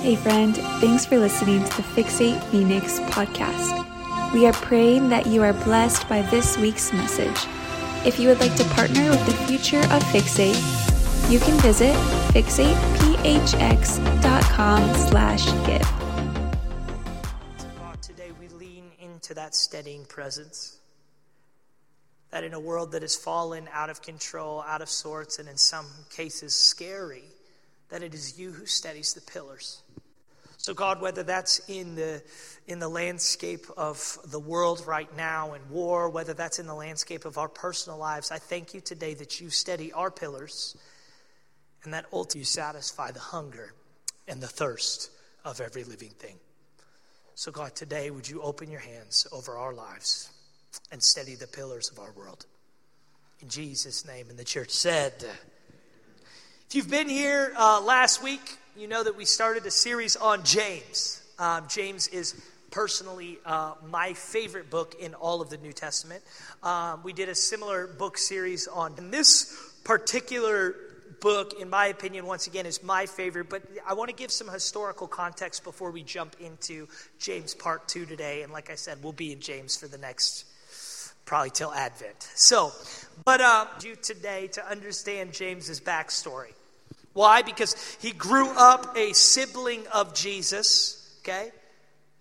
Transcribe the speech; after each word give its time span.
Hey, 0.00 0.16
friend, 0.16 0.56
thanks 0.80 1.04
for 1.04 1.18
listening 1.18 1.62
to 1.62 1.76
the 1.76 1.82
Fixate 1.82 2.42
Phoenix 2.44 3.00
podcast. 3.00 4.32
We 4.32 4.46
are 4.46 4.54
praying 4.54 5.10
that 5.10 5.26
you 5.26 5.42
are 5.42 5.52
blessed 5.52 6.08
by 6.08 6.22
this 6.22 6.56
week's 6.56 6.90
message. 6.90 7.36
If 8.06 8.18
you 8.18 8.28
would 8.28 8.40
like 8.40 8.56
to 8.56 8.64
partner 8.70 9.10
with 9.10 9.26
the 9.26 9.34
future 9.46 9.80
of 9.80 10.02
Fixate, 10.04 10.56
you 11.30 11.38
can 11.38 11.60
visit 11.60 11.94
fixatephx.com 12.32 14.94
slash 15.10 15.44
give. 15.66 15.86
Today 18.00 18.30
we 18.40 18.48
lean 18.48 18.84
into 19.00 19.34
that 19.34 19.54
steadying 19.54 20.06
presence. 20.06 20.78
That 22.30 22.42
in 22.42 22.54
a 22.54 22.60
world 22.60 22.92
that 22.92 23.02
has 23.02 23.16
fallen 23.16 23.68
out 23.70 23.90
of 23.90 24.00
control, 24.00 24.62
out 24.66 24.80
of 24.80 24.88
sorts, 24.88 25.38
and 25.38 25.46
in 25.46 25.58
some 25.58 25.88
cases 26.08 26.54
scary, 26.54 27.24
that 27.90 28.02
it 28.02 28.14
is 28.14 28.38
you 28.38 28.52
who 28.52 28.66
steadies 28.66 29.14
the 29.14 29.20
pillars. 29.20 29.82
So, 30.56 30.74
God, 30.74 31.00
whether 31.00 31.22
that's 31.22 31.60
in 31.68 31.94
the, 31.94 32.22
in 32.66 32.80
the 32.80 32.88
landscape 32.88 33.66
of 33.78 34.18
the 34.26 34.38
world 34.38 34.84
right 34.86 35.08
now 35.16 35.54
and 35.54 35.70
war, 35.70 36.10
whether 36.10 36.34
that's 36.34 36.58
in 36.58 36.66
the 36.66 36.74
landscape 36.74 37.24
of 37.24 37.38
our 37.38 37.48
personal 37.48 37.98
lives, 37.98 38.30
I 38.30 38.38
thank 38.38 38.74
you 38.74 38.80
today 38.82 39.14
that 39.14 39.40
you 39.40 39.48
steady 39.48 39.90
our 39.92 40.10
pillars 40.10 40.76
and 41.82 41.94
that 41.94 42.04
ultimately 42.12 42.40
you 42.40 42.44
satisfy 42.44 43.10
the 43.10 43.20
hunger 43.20 43.72
and 44.28 44.40
the 44.40 44.48
thirst 44.48 45.10
of 45.46 45.62
every 45.62 45.82
living 45.82 46.10
thing. 46.10 46.36
So, 47.34 47.50
God, 47.50 47.74
today, 47.74 48.10
would 48.10 48.28
you 48.28 48.42
open 48.42 48.70
your 48.70 48.80
hands 48.80 49.26
over 49.32 49.56
our 49.56 49.72
lives 49.72 50.30
and 50.92 51.02
steady 51.02 51.36
the 51.36 51.46
pillars 51.46 51.90
of 51.90 51.98
our 51.98 52.12
world? 52.12 52.44
In 53.40 53.48
Jesus' 53.48 54.06
name. 54.06 54.26
And 54.28 54.38
the 54.38 54.44
church 54.44 54.68
said, 54.68 55.24
if 56.70 56.76
you've 56.76 56.88
been 56.88 57.08
here 57.08 57.52
uh, 57.56 57.80
last 57.80 58.22
week, 58.22 58.56
you 58.76 58.86
know 58.86 59.02
that 59.02 59.16
we 59.16 59.24
started 59.24 59.66
a 59.66 59.72
series 59.72 60.14
on 60.14 60.44
James. 60.44 61.20
Um, 61.36 61.64
James 61.68 62.06
is 62.06 62.40
personally 62.70 63.38
uh, 63.44 63.74
my 63.88 64.12
favorite 64.12 64.70
book 64.70 64.94
in 65.00 65.14
all 65.14 65.40
of 65.40 65.50
the 65.50 65.56
New 65.56 65.72
Testament. 65.72 66.22
Um, 66.62 67.00
we 67.02 67.12
did 67.12 67.28
a 67.28 67.34
similar 67.34 67.88
book 67.88 68.16
series 68.16 68.68
on 68.68 68.94
and 68.98 69.12
this 69.12 69.52
particular 69.82 70.76
book, 71.18 71.60
in 71.60 71.68
my 71.68 71.86
opinion, 71.86 72.24
once 72.26 72.46
again, 72.46 72.66
is 72.66 72.84
my 72.84 73.06
favorite. 73.06 73.50
But 73.50 73.64
I 73.84 73.94
want 73.94 74.10
to 74.10 74.14
give 74.14 74.30
some 74.30 74.46
historical 74.46 75.08
context 75.08 75.64
before 75.64 75.90
we 75.90 76.04
jump 76.04 76.36
into 76.38 76.86
James 77.18 77.52
part 77.52 77.88
two 77.88 78.06
today. 78.06 78.42
And 78.42 78.52
like 78.52 78.70
I 78.70 78.76
said, 78.76 79.02
we'll 79.02 79.12
be 79.12 79.32
in 79.32 79.40
James 79.40 79.76
for 79.76 79.88
the 79.88 79.98
next 79.98 80.44
probably 81.24 81.50
till 81.50 81.72
Advent. 81.72 82.28
So, 82.36 82.70
but 83.24 83.40
uh, 83.40 83.66
you 83.82 83.96
today 83.96 84.46
to 84.52 84.64
understand 84.64 85.32
James's 85.32 85.80
backstory. 85.80 86.52
Why? 87.12 87.42
Because 87.42 87.74
he 88.00 88.12
grew 88.12 88.48
up 88.50 88.96
a 88.96 89.12
sibling 89.12 89.86
of 89.88 90.14
Jesus, 90.14 91.18
okay? 91.22 91.50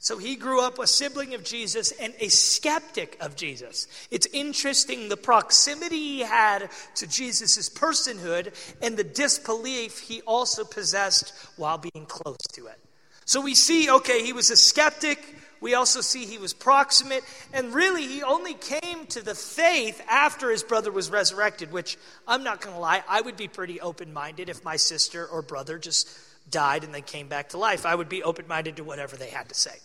So 0.01 0.17
he 0.17 0.37
grew 0.37 0.61
up 0.61 0.79
a 0.79 0.87
sibling 0.87 1.33
of 1.33 1.43
Jesus 1.43 1.91
and 1.91 2.13
a 2.19 2.29
skeptic 2.29 3.17
of 3.19 3.35
Jesus. 3.35 3.87
It's 4.09 4.27
interesting 4.27 5.09
the 5.09 5.17
proximity 5.17 5.97
he 5.97 6.19
had 6.21 6.69
to 6.95 7.07
Jesus' 7.07 7.69
personhood 7.69 8.53
and 8.81 8.95
the 8.95 9.03
disbelief 9.03 9.99
he 9.99 10.21
also 10.21 10.63
possessed 10.63 11.33
while 11.57 11.77
being 11.77 12.05
close 12.05 12.37
to 12.53 12.67
it. 12.67 12.79
So 13.25 13.41
we 13.41 13.55
see, 13.55 13.91
okay, 13.91 14.25
he 14.25 14.33
was 14.33 14.49
a 14.49 14.55
skeptic, 14.55 15.35
we 15.61 15.73
also 15.73 16.01
see 16.01 16.25
he 16.25 16.37
was 16.37 16.53
proximate, 16.53 17.23
and 17.53 17.73
really 17.73 18.07
he 18.07 18.23
only 18.23 18.53
came 18.53 19.05
to 19.07 19.23
the 19.23 19.35
faith 19.35 20.01
after 20.09 20.49
his 20.49 20.63
brother 20.63 20.91
was 20.91 21.09
resurrected, 21.09 21.71
which 21.71 21.97
I'm 22.27 22.43
not 22.43 22.61
going 22.61 22.75
to 22.75 22.79
lie, 22.79 23.03
I 23.07 23.21
would 23.21 23.37
be 23.37 23.47
pretty 23.47 23.81
open 23.81 24.13
minded 24.13 24.49
if 24.49 24.63
my 24.63 24.77
sister 24.77 25.25
or 25.25 25.41
brother 25.41 25.77
just 25.77 26.09
died 26.49 26.83
and 26.83 26.93
then 26.93 27.03
came 27.03 27.27
back 27.27 27.49
to 27.49 27.57
life. 27.57 27.85
I 27.85 27.95
would 27.95 28.09
be 28.09 28.23
open 28.23 28.47
minded 28.47 28.77
to 28.77 28.83
whatever 28.83 29.15
they 29.15 29.29
had 29.29 29.49
to 29.49 29.55
say. 29.55 29.75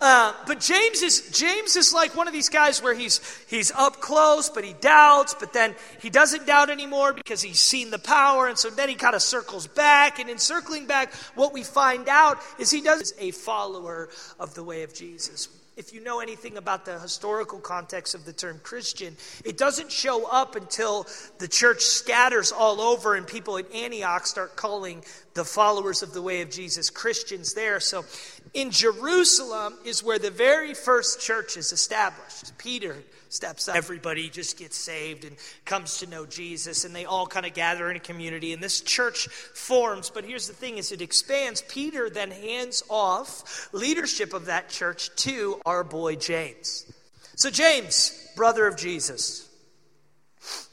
Uh, 0.00 0.32
but 0.46 0.60
James 0.60 1.02
is 1.02 1.30
James 1.30 1.76
is 1.76 1.92
like 1.92 2.16
one 2.16 2.26
of 2.26 2.32
these 2.32 2.48
guys 2.48 2.82
where 2.82 2.94
he's 2.94 3.20
he's 3.48 3.70
up 3.72 4.00
close, 4.00 4.48
but 4.48 4.64
he 4.64 4.72
doubts, 4.80 5.34
but 5.38 5.52
then 5.52 5.74
he 6.00 6.08
doesn't 6.08 6.46
doubt 6.46 6.70
anymore 6.70 7.12
because 7.12 7.42
he's 7.42 7.60
seen 7.60 7.90
the 7.90 7.98
power, 7.98 8.48
and 8.48 8.56
so 8.56 8.70
then 8.70 8.88
he 8.88 8.94
kind 8.94 9.14
of 9.14 9.20
circles 9.20 9.66
back. 9.66 10.18
And 10.18 10.30
in 10.30 10.38
circling 10.38 10.86
back, 10.86 11.12
what 11.34 11.52
we 11.52 11.62
find 11.62 12.08
out 12.08 12.38
is 12.58 12.70
he 12.70 12.80
does 12.80 13.00
is 13.02 13.14
a 13.18 13.30
follower 13.30 14.08
of 14.38 14.54
the 14.54 14.64
way 14.64 14.84
of 14.84 14.94
Jesus 14.94 15.48
if 15.80 15.94
you 15.94 16.00
know 16.02 16.20
anything 16.20 16.58
about 16.58 16.84
the 16.84 16.98
historical 16.98 17.58
context 17.58 18.14
of 18.14 18.26
the 18.26 18.34
term 18.34 18.60
Christian, 18.62 19.16
it 19.46 19.56
doesn't 19.56 19.90
show 19.90 20.26
up 20.26 20.54
until 20.54 21.06
the 21.38 21.48
church 21.48 21.80
scatters 21.80 22.52
all 22.52 22.82
over 22.82 23.14
and 23.14 23.26
people 23.26 23.56
in 23.56 23.64
Antioch 23.72 24.26
start 24.26 24.56
calling 24.56 25.02
the 25.32 25.44
followers 25.44 26.02
of 26.02 26.12
the 26.12 26.20
way 26.20 26.42
of 26.42 26.50
Jesus 26.50 26.90
Christians 26.90 27.54
there. 27.54 27.80
So 27.80 28.04
in 28.52 28.70
Jerusalem 28.70 29.74
is 29.84 30.02
where 30.02 30.18
the 30.18 30.30
very 30.30 30.74
first 30.74 31.20
church 31.20 31.56
is 31.56 31.72
established. 31.72 32.56
Peter 32.58 32.96
steps 33.28 33.68
up. 33.68 33.76
Everybody 33.76 34.28
just 34.28 34.58
gets 34.58 34.76
saved 34.76 35.24
and 35.24 35.36
comes 35.64 35.98
to 35.98 36.06
know 36.08 36.26
Jesus, 36.26 36.84
and 36.84 36.94
they 36.94 37.04
all 37.04 37.26
kind 37.26 37.46
of 37.46 37.54
gather 37.54 37.90
in 37.90 37.96
a 37.96 38.00
community, 38.00 38.52
and 38.52 38.62
this 38.62 38.80
church 38.80 39.28
forms. 39.28 40.10
But 40.10 40.24
here's 40.24 40.48
the 40.48 40.52
thing 40.52 40.78
as 40.78 40.92
it 40.92 41.00
expands, 41.00 41.62
Peter 41.62 42.10
then 42.10 42.30
hands 42.30 42.82
off 42.88 43.68
leadership 43.72 44.34
of 44.34 44.46
that 44.46 44.68
church 44.68 45.14
to 45.16 45.60
our 45.64 45.84
boy 45.84 46.16
James. 46.16 46.92
So, 47.36 47.50
James, 47.50 48.28
brother 48.36 48.66
of 48.66 48.76
Jesus, 48.76 49.48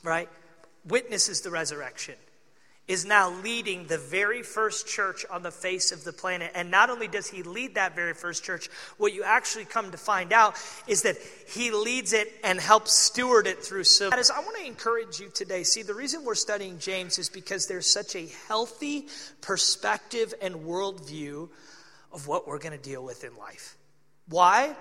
right, 0.03 0.29
witnesses 0.85 1.41
the 1.41 1.51
resurrection 1.51 2.15
is 2.87 3.05
now 3.05 3.29
leading 3.43 3.85
the 3.87 3.97
very 3.97 4.41
first 4.41 4.87
church 4.87 5.25
on 5.29 5.43
the 5.43 5.51
face 5.51 5.91
of 5.91 6.03
the 6.03 6.13
planet. 6.13 6.51
And 6.55 6.71
not 6.71 6.89
only 6.89 7.07
does 7.07 7.27
he 7.27 7.43
lead 7.43 7.75
that 7.75 7.95
very 7.95 8.13
first 8.13 8.43
church, 8.43 8.69
what 8.97 9.13
you 9.13 9.23
actually 9.23 9.65
come 9.65 9.91
to 9.91 9.97
find 9.97 10.31
out 10.31 10.55
is 10.87 11.01
that 11.01 11.17
he 11.49 11.71
leads 11.71 12.13
it 12.13 12.31
and 12.43 12.59
helps 12.59 12.93
steward 12.93 13.45
it 13.45 13.63
through 13.63 13.83
so. 13.83 14.09
That 14.09 14.19
is, 14.19 14.31
I 14.31 14.39
want 14.39 14.57
to 14.57 14.65
encourage 14.65 15.19
you 15.19 15.29
today. 15.33 15.63
See, 15.63 15.83
the 15.83 15.93
reason 15.93 16.23
we're 16.23 16.35
studying 16.35 16.79
James 16.79 17.19
is 17.19 17.29
because 17.29 17.67
there's 17.67 17.87
such 17.87 18.15
a 18.15 18.27
healthy 18.47 19.07
perspective 19.41 20.33
and 20.41 20.55
worldview 20.55 21.49
of 22.13 22.27
what 22.27 22.47
we're 22.47 22.59
going 22.59 22.77
to 22.77 22.83
deal 22.83 23.03
with 23.03 23.23
in 23.25 23.35
life. 23.35 23.75
Why? 24.29 24.75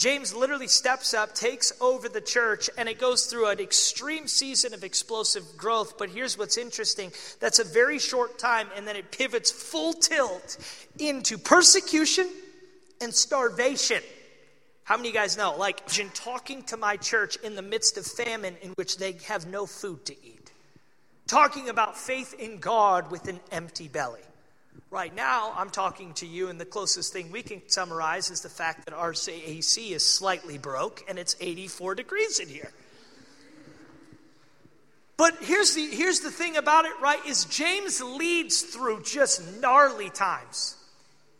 James 0.00 0.34
literally 0.34 0.66
steps 0.66 1.12
up, 1.12 1.34
takes 1.34 1.74
over 1.78 2.08
the 2.08 2.22
church, 2.22 2.70
and 2.78 2.88
it 2.88 2.98
goes 2.98 3.26
through 3.26 3.48
an 3.48 3.60
extreme 3.60 4.26
season 4.26 4.72
of 4.72 4.82
explosive 4.82 5.44
growth. 5.58 5.98
But 5.98 6.08
here's 6.08 6.38
what's 6.38 6.56
interesting 6.56 7.12
that's 7.38 7.58
a 7.58 7.64
very 7.64 7.98
short 7.98 8.38
time, 8.38 8.68
and 8.74 8.88
then 8.88 8.96
it 8.96 9.10
pivots 9.10 9.50
full 9.50 9.92
tilt 9.92 10.56
into 10.98 11.36
persecution 11.36 12.26
and 13.02 13.14
starvation. 13.14 14.00
How 14.84 14.96
many 14.96 15.10
of 15.10 15.14
you 15.14 15.20
guys 15.20 15.36
know? 15.36 15.54
Like, 15.58 15.82
in 15.98 16.08
talking 16.14 16.62
to 16.64 16.78
my 16.78 16.96
church 16.96 17.36
in 17.36 17.54
the 17.54 17.60
midst 17.60 17.98
of 17.98 18.06
famine 18.06 18.56
in 18.62 18.70
which 18.76 18.96
they 18.96 19.18
have 19.28 19.48
no 19.48 19.66
food 19.66 20.06
to 20.06 20.14
eat, 20.24 20.50
talking 21.26 21.68
about 21.68 21.98
faith 21.98 22.32
in 22.38 22.56
God 22.56 23.10
with 23.10 23.28
an 23.28 23.38
empty 23.52 23.88
belly. 23.88 24.22
Right 24.90 25.14
now, 25.14 25.52
I'm 25.56 25.70
talking 25.70 26.14
to 26.14 26.26
you, 26.26 26.48
and 26.48 26.60
the 26.60 26.64
closest 26.64 27.12
thing 27.12 27.30
we 27.30 27.42
can 27.42 27.62
summarize 27.68 28.30
is 28.30 28.40
the 28.40 28.48
fact 28.48 28.86
that 28.86 28.94
our 28.94 29.12
AC 29.12 29.92
is 29.92 30.06
slightly 30.06 30.58
broke 30.58 31.04
and 31.08 31.18
it's 31.18 31.36
84 31.40 31.94
degrees 31.94 32.40
in 32.40 32.48
here. 32.48 32.72
But 35.16 35.36
here's 35.42 35.74
the, 35.74 35.86
here's 35.86 36.20
the 36.20 36.30
thing 36.30 36.56
about 36.56 36.86
it, 36.86 36.92
right? 37.02 37.24
Is 37.26 37.44
James 37.44 38.00
leads 38.00 38.62
through 38.62 39.02
just 39.02 39.60
gnarly 39.60 40.08
times. 40.08 40.76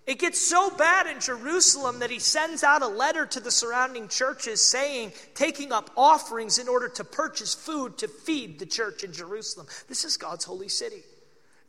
It 0.07 0.19
gets 0.19 0.41
so 0.41 0.71
bad 0.71 1.07
in 1.07 1.21
Jerusalem 1.21 2.01
that 2.01 2.11
he 2.11 2.19
sends 2.19 2.63
out 2.63 2.83
a 2.83 2.89
letter 2.89 3.27
to 3.27 3.41
the 3.41 3.51
surrounding 3.51 4.09
churches 4.09 4.61
saying, 4.61 5.13
taking 5.35 5.73
up 5.73 5.91
offerings 5.97 6.59
in 6.59 6.69
order 6.69 6.89
to 6.89 7.05
purchase 7.05 7.55
food 7.55 7.97
to 7.99 8.09
feed 8.09 8.59
the 8.59 8.67
church 8.67 9.05
in 9.05 9.13
Jerusalem. 9.13 9.67
This 9.89 10.05
is 10.05 10.17
God's 10.17 10.45
holy 10.45 10.69
city. 10.69 11.03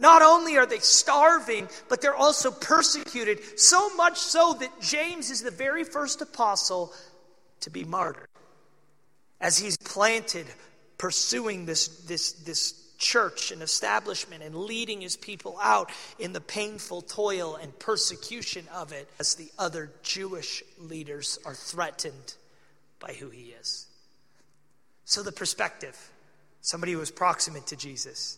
Not 0.02 0.24
only 0.24 0.58
are 0.58 0.66
they 0.66 0.80
starving, 0.80 1.70
but 1.88 2.02
they're 2.02 2.16
also 2.16 2.50
persecuted, 2.50 3.60
so 3.60 3.96
much 3.96 4.18
so 4.18 4.54
that 4.60 4.82
James 4.82 5.30
is 5.30 5.44
the 5.44 5.52
very 5.52 5.84
first 5.84 6.22
apostle 6.22 6.92
to 7.62 7.70
be 7.70 7.84
martyred. 7.84 8.28
As 9.40 9.60
he's 9.60 9.78
planted, 9.78 10.48
pursuing 10.98 11.68
this, 11.68 11.88
this, 12.06 12.34
this 12.34 12.74
church 12.98 13.52
and 13.52 13.62
establishment 13.62 14.42
and 14.42 14.56
leading 14.56 15.02
his 15.02 15.16
people 15.16 15.58
out 15.62 15.92
in 16.18 16.34
the 16.34 16.42
painful 16.42 17.04
toil 17.04 17.56
and 17.56 17.78
persecution 17.78 18.66
of 18.74 18.92
it, 18.92 19.08
as 19.20 19.36
the 19.36 19.52
other 19.60 19.92
Jewish 20.02 20.64
leaders 20.80 21.38
are 21.46 21.54
threatened 21.54 22.36
by 23.00 23.14
who 23.14 23.30
he 23.30 23.54
is. 23.60 23.86
So, 25.06 25.22
the 25.22 25.32
perspective 25.32 25.96
somebody 26.62 26.92
who 26.94 27.00
was 27.00 27.12
proximate 27.12 27.68
to 27.68 27.76
Jesus 27.76 28.38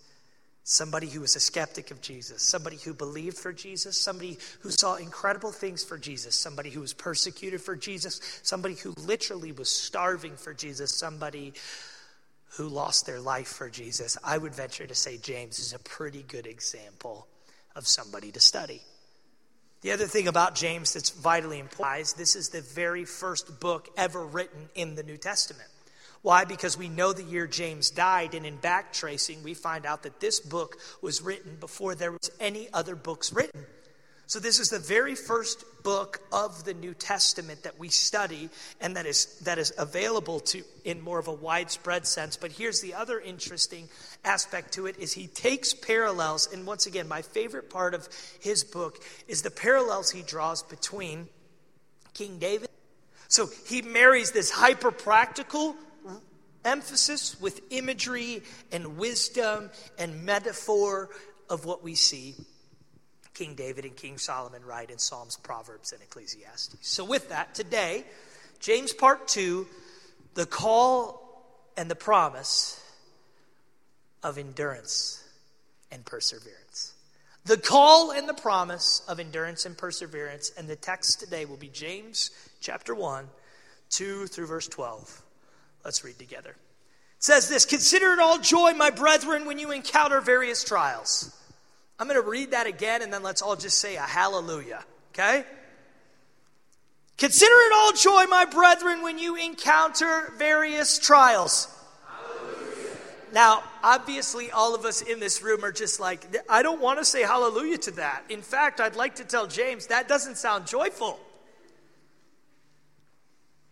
somebody 0.64 1.08
who 1.08 1.22
was 1.22 1.36
a 1.36 1.40
skeptic 1.40 1.92
of 1.92 2.02
Jesus, 2.02 2.42
somebody 2.42 2.78
who 2.78 2.94
believed 2.94 3.38
for 3.38 3.52
Jesus, 3.52 4.00
somebody 4.00 4.38
who 4.62 4.70
saw 4.70 4.96
incredible 4.96 5.52
things 5.52 5.84
for 5.84 5.98
Jesus, 5.98 6.36
somebody 6.36 6.70
who 6.70 6.80
was 6.80 6.94
persecuted 6.94 7.62
for 7.62 7.76
Jesus, 7.76 8.22
somebody 8.44 8.76
who 8.76 8.94
literally 9.06 9.52
was 9.52 9.70
starving 9.70 10.36
for 10.36 10.54
Jesus, 10.54 10.94
somebody 10.94 11.54
who 12.58 12.68
lost 12.68 13.06
their 13.06 13.20
life 13.20 13.48
for 13.48 13.70
Jesus. 13.70 14.18
I 14.24 14.38
would 14.38 14.56
venture 14.56 14.88
to 14.88 14.96
say 14.96 15.18
James 15.18 15.60
is 15.60 15.74
a 15.74 15.80
pretty 15.80 16.24
good 16.24 16.48
example 16.48 17.28
of 17.76 17.88
somebody 17.88 18.32
to 18.32 18.40
study. 18.40 18.82
The 19.82 19.92
other 19.92 20.06
thing 20.06 20.30
about 20.30 20.56
James 20.56 20.94
that's 20.94 21.10
vitally 21.10 21.60
important 21.60 22.02
is 22.02 22.14
this 22.14 22.38
is 22.38 22.50
the 22.50 22.62
very 22.62 23.04
first 23.04 23.60
book 23.60 23.90
ever 23.98 24.26
written 24.26 24.70
in 24.76 24.96
the 24.96 25.04
New 25.04 25.18
Testament. 25.18 25.68
Why? 26.24 26.46
Because 26.46 26.78
we 26.78 26.88
know 26.88 27.12
the 27.12 27.22
year 27.22 27.48
James 27.48 27.90
died, 27.90 28.34
and 28.34 28.46
in 28.46 28.56
back 28.56 28.94
tracing, 28.94 29.44
we 29.44 29.54
find 29.54 29.86
out 29.86 30.04
that 30.04 30.22
this 30.22 30.40
book 30.40 30.78
was 31.02 31.22
written 31.22 31.58
before 31.60 31.96
there 31.96 32.14
was 32.14 32.32
any 32.40 32.70
other 32.74 32.96
books 32.96 33.34
written. 33.34 33.66
So, 34.26 34.40
this 34.40 34.58
is 34.58 34.70
the 34.70 34.80
very 34.80 35.16
first 35.16 35.66
book 35.84 36.22
of 36.32 36.64
the 36.64 36.74
New 36.74 36.94
Testament 36.94 37.64
that 37.64 37.78
we 37.78 37.90
study 37.90 38.50
and 38.80 38.96
that 38.96 39.06
is, 39.06 39.38
that 39.40 39.58
is 39.58 39.74
available 39.78 40.40
to 40.40 40.64
in 40.86 41.02
more 41.02 41.20
of 41.20 41.28
a 41.28 41.34
widespread 41.34 42.08
sense. 42.08 42.38
But 42.38 42.54
here's 42.54 42.80
the 42.80 42.94
other 42.94 43.20
interesting 43.20 43.90
aspect 44.24 44.72
to 44.76 44.86
it 44.86 44.98
is 44.98 45.12
he 45.12 45.28
takes 45.28 45.74
parallels, 45.74 46.52
and 46.54 46.66
once 46.66 46.86
again, 46.86 47.10
my 47.10 47.22
favorite 47.22 47.70
part 47.70 47.94
of 47.94 48.08
his 48.40 48.64
book 48.64 49.04
is 49.28 49.42
the 49.42 49.52
parallels 49.52 50.10
he 50.10 50.22
draws 50.22 50.64
between 50.64 51.28
King 52.14 52.40
David. 52.40 52.70
So 53.28 53.50
he 53.68 53.82
marries 53.82 54.32
this 54.32 54.52
hyper 54.52 54.92
practical 54.92 55.76
emphasis 56.66 57.40
with 57.40 57.62
imagery 57.70 58.44
and 58.72 58.98
wisdom 58.98 59.70
and 59.98 60.26
metaphor 60.26 61.10
of 61.50 61.66
what 61.66 61.84
we 61.84 61.96
see 61.96 62.36
King 63.34 63.56
David 63.56 63.86
and 63.86 63.96
King 63.96 64.18
Solomon 64.18 64.64
write 64.64 64.92
in 64.92 65.00
Psalms, 65.00 65.38
Proverbs, 65.38 65.92
and 65.92 66.02
Ecclesiastes. 66.02 66.78
So, 66.82 67.04
with 67.04 67.30
that, 67.30 67.56
today, 67.56 68.06
James 68.60 68.94
part 68.94 69.28
two, 69.28 69.68
the 70.36 70.46
call 70.46 71.24
and 71.76 71.90
the 71.90 71.96
promise 71.96 72.80
of 74.22 74.38
endurance 74.38 75.24
and 75.92 76.06
perseverance. 76.06 76.94
The 77.46 77.58
call 77.58 78.12
and 78.12 78.30
the 78.30 78.34
promise 78.34 79.02
of 79.08 79.20
endurance 79.20 79.66
and 79.66 79.78
perseverance. 79.78 80.52
And 80.58 80.68
the 80.68 80.78
text 80.78 81.20
today 81.20 81.46
will 81.46 81.58
be 81.58 81.68
James 81.68 82.32
chapter 82.62 82.96
1, 82.96 83.28
2 83.90 84.28
through 84.28 84.48
verse 84.48 84.68
12. 84.68 85.23
Let's 85.84 86.04
read 86.04 86.18
together. 86.20 86.52
It 86.52 87.24
says 87.24 87.50
this 87.50 87.66
Consider 87.66 88.14
it 88.14 88.20
all 88.20 88.40
joy, 88.40 88.74
my 88.74 88.90
brethren, 88.90 89.46
when 89.46 89.60
you 89.60 89.72
encounter 89.72 90.22
various 90.22 90.64
trials 90.64 91.34
I'm 92.00 92.08
going 92.08 92.22
to 92.22 92.30
read 92.30 92.52
that 92.52 92.68
again 92.68 93.02
and 93.02 93.14
then 93.14 93.24
let's 93.24 93.42
all 93.42 93.56
just 93.56 93.78
say 93.78 93.96
a 93.96 94.02
hallelujah, 94.02 94.84
okay? 95.12 95.46
Consider 97.18 97.54
it 97.54 97.74
all 97.74 97.92
joy, 97.94 98.26
my 98.26 98.46
brethren, 98.46 99.04
when 99.04 99.20
you 99.20 99.36
encounter 99.36 100.34
various 100.38 100.98
trials. 100.98 101.68
Hallelujah. 102.06 102.98
Now, 103.32 103.64
obviously, 103.84 104.52
all 104.52 104.74
of 104.74 104.84
us 104.84 105.02
in 105.02 105.20
this 105.20 105.44
room 105.44 105.64
are 105.64 105.72
just 105.72 106.00
like, 106.00 106.26
I 106.50 106.64
don't 106.64 106.82
want 106.82 107.00
to 107.00 107.06
say 107.06 107.22
hallelujah 107.22 107.78
to 107.78 107.92
that. 107.92 108.24
In 108.30 108.42
fact, 108.42 108.82
I'd 108.82 108.96
like 108.96 109.16
to 109.16 109.24
tell 109.24 109.46
James 109.46 109.88
that 109.88 110.10
doesn't 110.10 110.36
sound 110.36 110.66
joyful. 110.66 111.20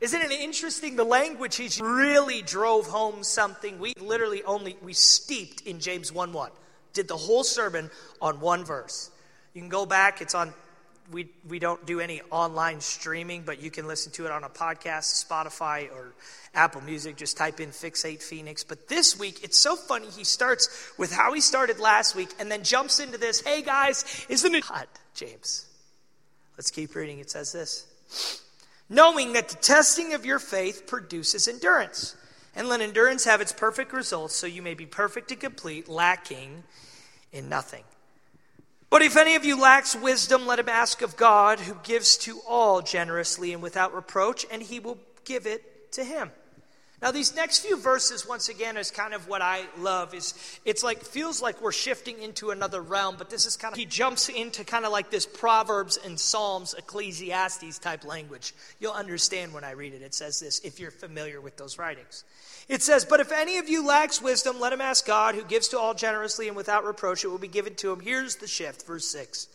Isn't 0.02 0.22
it 0.22 0.32
interesting 0.32 0.96
the 0.96 1.04
language 1.04 1.56
he 1.56 1.70
really 1.82 2.42
drove 2.42 2.88
home 2.88 3.24
something 3.24 3.80
we 3.80 3.94
literally 4.00 4.44
only 4.44 4.76
we 4.82 4.94
steeped 4.94 5.62
in 5.62 5.80
James 5.80 6.12
1 6.12 6.34
1 6.34 6.52
did 6.94 7.08
the 7.08 7.18
whole 7.18 7.44
sermon 7.44 7.90
on 8.22 8.40
one 8.40 8.66
verse. 8.66 9.12
You 9.54 9.62
can 9.62 9.70
go 9.70 9.86
back, 9.86 10.22
it's 10.22 10.36
on 10.36 10.54
we, 11.12 11.30
we 11.48 11.60
don't 11.60 11.86
do 11.86 12.00
any 12.00 12.22
online 12.32 12.80
streaming, 12.80 13.42
but 13.42 13.62
you 13.62 13.70
can 13.70 13.86
listen 13.86 14.14
to 14.14 14.26
it 14.26 14.32
on 14.32 14.46
a 14.46 14.50
podcast, 14.50 15.26
Spotify, 15.28 15.92
or 15.92 16.14
Apple 16.54 16.80
Music. 16.82 17.18
Just 17.18 17.36
type 17.36 17.60
in 17.60 17.70
Fixate 17.70 18.22
Phoenix. 18.22 18.64
But 18.64 18.88
this 18.88 19.20
week, 19.20 19.44
it's 19.44 19.58
so 19.58 19.76
funny. 19.76 20.08
He 20.08 20.24
starts 20.24 20.94
with 20.98 21.12
how 21.12 21.34
he 21.34 21.42
started 21.42 21.80
last 21.80 22.16
week 22.16 22.30
and 22.40 22.50
then 22.50 22.64
jumps 22.64 23.00
into 23.00 23.18
this 23.18 23.42
Hey 23.42 23.62
guys, 23.62 24.26
isn't 24.30 24.56
it 24.56 24.64
hot, 24.64 24.88
James? 25.14 25.66
Let's 26.58 26.72
keep 26.72 26.96
reading. 26.96 27.20
It 27.20 27.30
says 27.30 27.52
this 27.52 28.42
Knowing 28.92 29.32
that 29.32 29.48
the 29.48 29.56
testing 29.56 30.14
of 30.14 30.26
your 30.26 30.38
faith 30.38 30.86
produces 30.86 31.48
endurance. 31.48 32.14
And 32.54 32.68
let 32.68 32.82
endurance 32.82 33.24
have 33.24 33.40
its 33.40 33.54
perfect 33.54 33.94
results, 33.94 34.36
so 34.36 34.46
you 34.46 34.62
may 34.62 34.74
be 34.74 34.86
perfect 34.86 35.32
and 35.32 35.40
complete, 35.40 35.88
lacking 35.88 36.64
in 37.32 37.48
nothing. 37.48 37.86
But 38.90 39.02
if 39.02 39.16
any 39.16 39.36
of 39.36 39.46
you 39.46 39.58
lacks 39.58 39.96
wisdom, 39.96 40.46
let 40.46 40.60
him 40.60 40.68
ask 40.68 41.02
of 41.02 41.16
God, 41.16 41.62
who 41.62 41.78
gives 41.84 42.18
to 42.18 42.42
all 42.46 42.82
generously 42.82 43.54
and 43.54 43.64
without 43.64 43.96
reproach, 43.96 44.46
and 44.52 44.62
he 44.62 44.82
will 44.82 44.98
give 45.24 45.48
it 45.48 45.94
to 45.94 46.04
him. 46.04 46.30
Now, 47.02 47.10
these 47.10 47.36
next 47.36 47.60
few 47.60 47.78
verses, 47.78 48.28
once 48.28 48.48
again, 48.48 48.78
is 48.78 48.92
kind 48.92 49.16
of 49.16 49.28
what 49.28 49.42
I 49.42 49.66
love. 49.80 50.14
Is 50.14 50.36
it's 50.66 50.84
like 50.84 51.02
feels 51.04 51.42
like 51.42 51.60
we're 51.60 51.72
shifting 51.72 52.22
into 52.22 52.52
another 52.52 52.80
realm, 52.80 53.16
but 53.18 53.32
this 53.32 53.48
is 53.48 53.58
kind 53.58 53.74
of 53.74 53.80
he 53.80 53.86
jumps 53.86 54.30
into 54.30 54.64
kind 54.64 54.86
of 54.86 54.92
like 54.92 55.10
this 55.10 55.26
Proverbs 55.26 55.98
and 55.98 56.20
Psalms, 56.20 56.76
Ecclesiastes 56.78 57.80
type 57.80 58.06
language. 58.06 58.54
You'll 58.80 58.94
understand 58.94 59.52
when 59.52 59.64
I 59.64 59.72
read 59.72 59.94
it. 59.94 60.04
It 60.04 60.14
says 60.14 60.40
this 60.40 60.60
if 60.60 60.80
you're 60.80 60.92
familiar 60.92 61.42
with 61.42 61.58
those 61.58 61.80
writings. 61.80 62.24
It 62.70 62.84
says, 62.84 63.04
But 63.04 63.20
if 63.20 63.32
any 63.32 63.58
of 63.58 63.68
you 63.68 63.84
lacks 63.84 64.22
wisdom, 64.22 64.60
let 64.60 64.72
him 64.72 64.82
ask 64.82 65.04
God, 65.04 65.34
who 65.34 65.44
gives 65.44 65.70
to 65.70 65.80
all 65.80 65.96
generously 65.96 66.48
and 66.48 66.56
without 66.56 66.86
reproach, 66.86 67.24
it 67.24 67.30
will 67.30 67.40
be 67.40 67.48
given 67.48 67.74
to 67.76 67.92
him. 67.92 68.00
Here's 68.00 68.36
the 68.36 68.48
shift, 68.48 68.86
verse 68.86 69.08
6. 69.08 69.48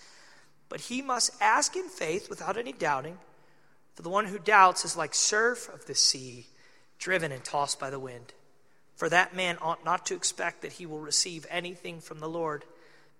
But 0.68 0.80
he 0.80 1.00
must 1.00 1.30
ask 1.40 1.76
in 1.76 1.88
faith 1.88 2.28
without 2.28 2.56
any 2.56 2.72
doubting, 2.72 3.18
for 3.94 4.02
the 4.02 4.10
one 4.10 4.26
who 4.26 4.40
doubts 4.40 4.84
is 4.84 4.96
like 4.96 5.14
surf 5.14 5.68
of 5.72 5.86
the 5.86 5.94
sea 5.94 6.46
driven 6.98 7.32
and 7.32 7.44
tossed 7.44 7.78
by 7.78 7.90
the 7.90 7.98
wind. 7.98 8.32
For 8.96 9.08
that 9.08 9.34
man 9.36 9.58
ought 9.60 9.84
not 9.84 10.06
to 10.06 10.14
expect 10.14 10.62
that 10.62 10.72
he 10.72 10.86
will 10.86 11.00
receive 11.00 11.46
anything 11.50 12.00
from 12.00 12.18
the 12.18 12.28
Lord, 12.28 12.64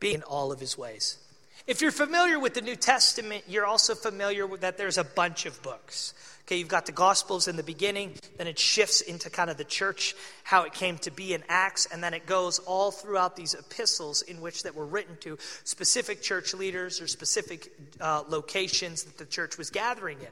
being 0.01 0.17
in 0.17 0.23
all 0.23 0.53
of 0.53 0.61
his 0.61 0.77
ways. 0.77 1.19
If 1.67 1.81
you're 1.81 1.91
familiar 1.91 2.39
with 2.39 2.55
the 2.55 2.61
New 2.61 2.77
Testament, 2.77 3.45
you're 3.49 3.67
also 3.67 3.95
familiar 3.95 4.47
with 4.47 4.61
that 4.61 4.79
there's 4.79 4.99
a 4.99 5.05
bunch 5.05 5.47
of 5.47 5.61
books. 5.63 6.15
Okay, 6.45 6.59
you've 6.59 6.69
got 6.69 6.87
the 6.87 6.93
Gospels 6.93 7.49
in 7.49 7.57
the 7.57 7.65
beginning, 7.65 8.15
then 8.37 8.47
it 8.47 8.57
shifts 8.57 9.01
into 9.01 9.31
kind 9.31 9.51
of 9.51 9.57
the 9.57 9.65
church, 9.65 10.15
how 10.45 10.63
it 10.63 10.73
came 10.73 10.97
to 10.99 11.11
be 11.11 11.35
in 11.35 11.43
Acts, 11.49 11.89
and 11.91 12.05
then 12.05 12.15
it 12.15 12.25
goes 12.25 12.61
all 12.61 12.93
throughout 12.93 13.35
these 13.35 13.55
epistles 13.55 14.23
in 14.23 14.41
which 14.41 14.63
that 14.63 14.77
were 14.77 14.87
written 14.87 15.17
to 15.23 15.39
specific 15.65 16.23
church 16.23 16.55
leaders 16.55 17.01
or 17.01 17.09
specific 17.09 17.73
uh, 18.01 18.23
locations 18.29 19.03
that 19.03 19.19
the 19.19 19.27
church 19.27 19.59
was 19.59 19.71
gathering 19.71 20.21
in. 20.21 20.29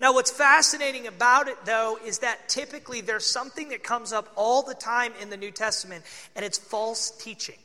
Now, 0.00 0.14
what's 0.14 0.30
fascinating 0.30 1.06
about 1.06 1.48
it, 1.48 1.58
though, 1.66 1.98
is 2.04 2.20
that 2.20 2.48
typically 2.48 3.02
there's 3.02 3.26
something 3.26 3.68
that 3.68 3.82
comes 3.82 4.12
up 4.12 4.32
all 4.34 4.62
the 4.62 4.74
time 4.74 5.12
in 5.20 5.28
the 5.28 5.36
New 5.36 5.50
Testament, 5.50 6.04
and 6.34 6.42
it's 6.44 6.56
false 6.56 7.10
teaching. 7.10 7.58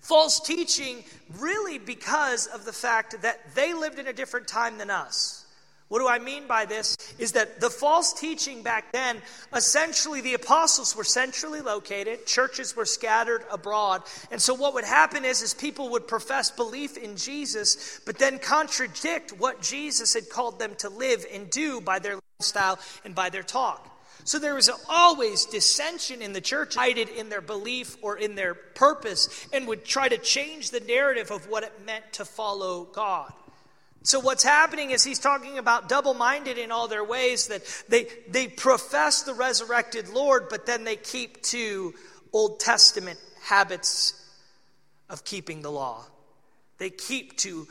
False 0.00 0.40
teaching, 0.40 1.04
really, 1.38 1.78
because 1.78 2.48
of 2.48 2.64
the 2.64 2.72
fact 2.72 3.22
that 3.22 3.54
they 3.54 3.74
lived 3.74 4.00
in 4.00 4.08
a 4.08 4.12
different 4.12 4.48
time 4.48 4.78
than 4.78 4.90
us. 4.90 5.43
What 5.94 6.00
do 6.00 6.08
I 6.08 6.18
mean 6.18 6.48
by 6.48 6.64
this? 6.64 6.96
Is 7.20 7.30
that 7.34 7.60
the 7.60 7.70
false 7.70 8.12
teaching 8.12 8.64
back 8.64 8.90
then, 8.90 9.22
essentially 9.54 10.20
the 10.20 10.34
apostles 10.34 10.96
were 10.96 11.04
centrally 11.04 11.60
located, 11.60 12.26
churches 12.26 12.74
were 12.74 12.84
scattered 12.84 13.44
abroad. 13.48 14.02
And 14.32 14.42
so 14.42 14.54
what 14.54 14.74
would 14.74 14.82
happen 14.84 15.24
is, 15.24 15.40
is 15.40 15.54
people 15.54 15.90
would 15.90 16.08
profess 16.08 16.50
belief 16.50 16.96
in 16.96 17.16
Jesus, 17.16 18.00
but 18.04 18.18
then 18.18 18.40
contradict 18.40 19.38
what 19.38 19.62
Jesus 19.62 20.14
had 20.14 20.28
called 20.28 20.58
them 20.58 20.74
to 20.78 20.88
live 20.88 21.24
and 21.32 21.48
do 21.48 21.80
by 21.80 22.00
their 22.00 22.18
lifestyle 22.40 22.80
and 23.04 23.14
by 23.14 23.30
their 23.30 23.44
talk. 23.44 23.88
So 24.24 24.40
there 24.40 24.56
was 24.56 24.72
always 24.88 25.44
dissension 25.44 26.22
in 26.22 26.32
the 26.32 26.40
church, 26.40 26.74
guided 26.74 27.08
in 27.08 27.28
their 27.28 27.40
belief 27.40 27.96
or 28.02 28.18
in 28.18 28.34
their 28.34 28.54
purpose, 28.54 29.46
and 29.52 29.68
would 29.68 29.84
try 29.84 30.08
to 30.08 30.18
change 30.18 30.70
the 30.70 30.80
narrative 30.80 31.30
of 31.30 31.48
what 31.48 31.62
it 31.62 31.86
meant 31.86 32.14
to 32.14 32.24
follow 32.24 32.82
God. 32.82 33.32
So 34.04 34.20
what's 34.20 34.44
happening 34.44 34.90
is 34.90 35.02
he's 35.02 35.18
talking 35.18 35.56
about 35.56 35.88
double-minded 35.88 36.58
in 36.58 36.70
all 36.70 36.88
their 36.88 37.02
ways 37.02 37.48
that 37.48 37.62
they 37.88 38.06
they 38.28 38.48
profess 38.48 39.22
the 39.22 39.32
resurrected 39.32 40.10
Lord 40.10 40.48
but 40.50 40.66
then 40.66 40.84
they 40.84 40.96
keep 40.96 41.42
to 41.44 41.94
Old 42.30 42.60
Testament 42.60 43.18
habits 43.42 44.12
of 45.08 45.24
keeping 45.24 45.62
the 45.62 45.70
law. 45.70 46.04
They 46.76 46.90
keep 46.90 47.38
to 47.38 47.66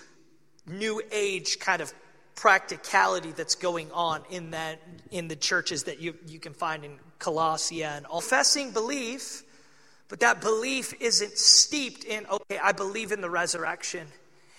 new 0.66 1.04
age 1.12 1.60
kind 1.60 1.84
of 1.84 1.94
practicality 2.34 3.32
that's 3.32 3.56
going 3.56 3.92
on 3.92 4.24
in 4.32 4.52
that 4.52 4.80
in 5.12 5.28
the 5.28 5.36
churches 5.36 5.84
that 5.84 6.02
you, 6.02 6.16
you 6.26 6.40
can 6.40 6.54
find 6.54 6.84
in 6.84 6.98
Colossia 7.20 7.96
and 7.98 8.08
all 8.08 8.22
professing 8.22 8.72
belief, 8.72 9.44
but 10.08 10.22
that 10.22 10.42
belief 10.42 10.96
isn't 11.00 11.38
steeped 11.38 12.04
in 12.06 12.26
okay, 12.26 12.58
I 12.58 12.72
believe 12.72 13.12
in 13.12 13.22
the 13.22 13.30
resurrection 13.30 14.08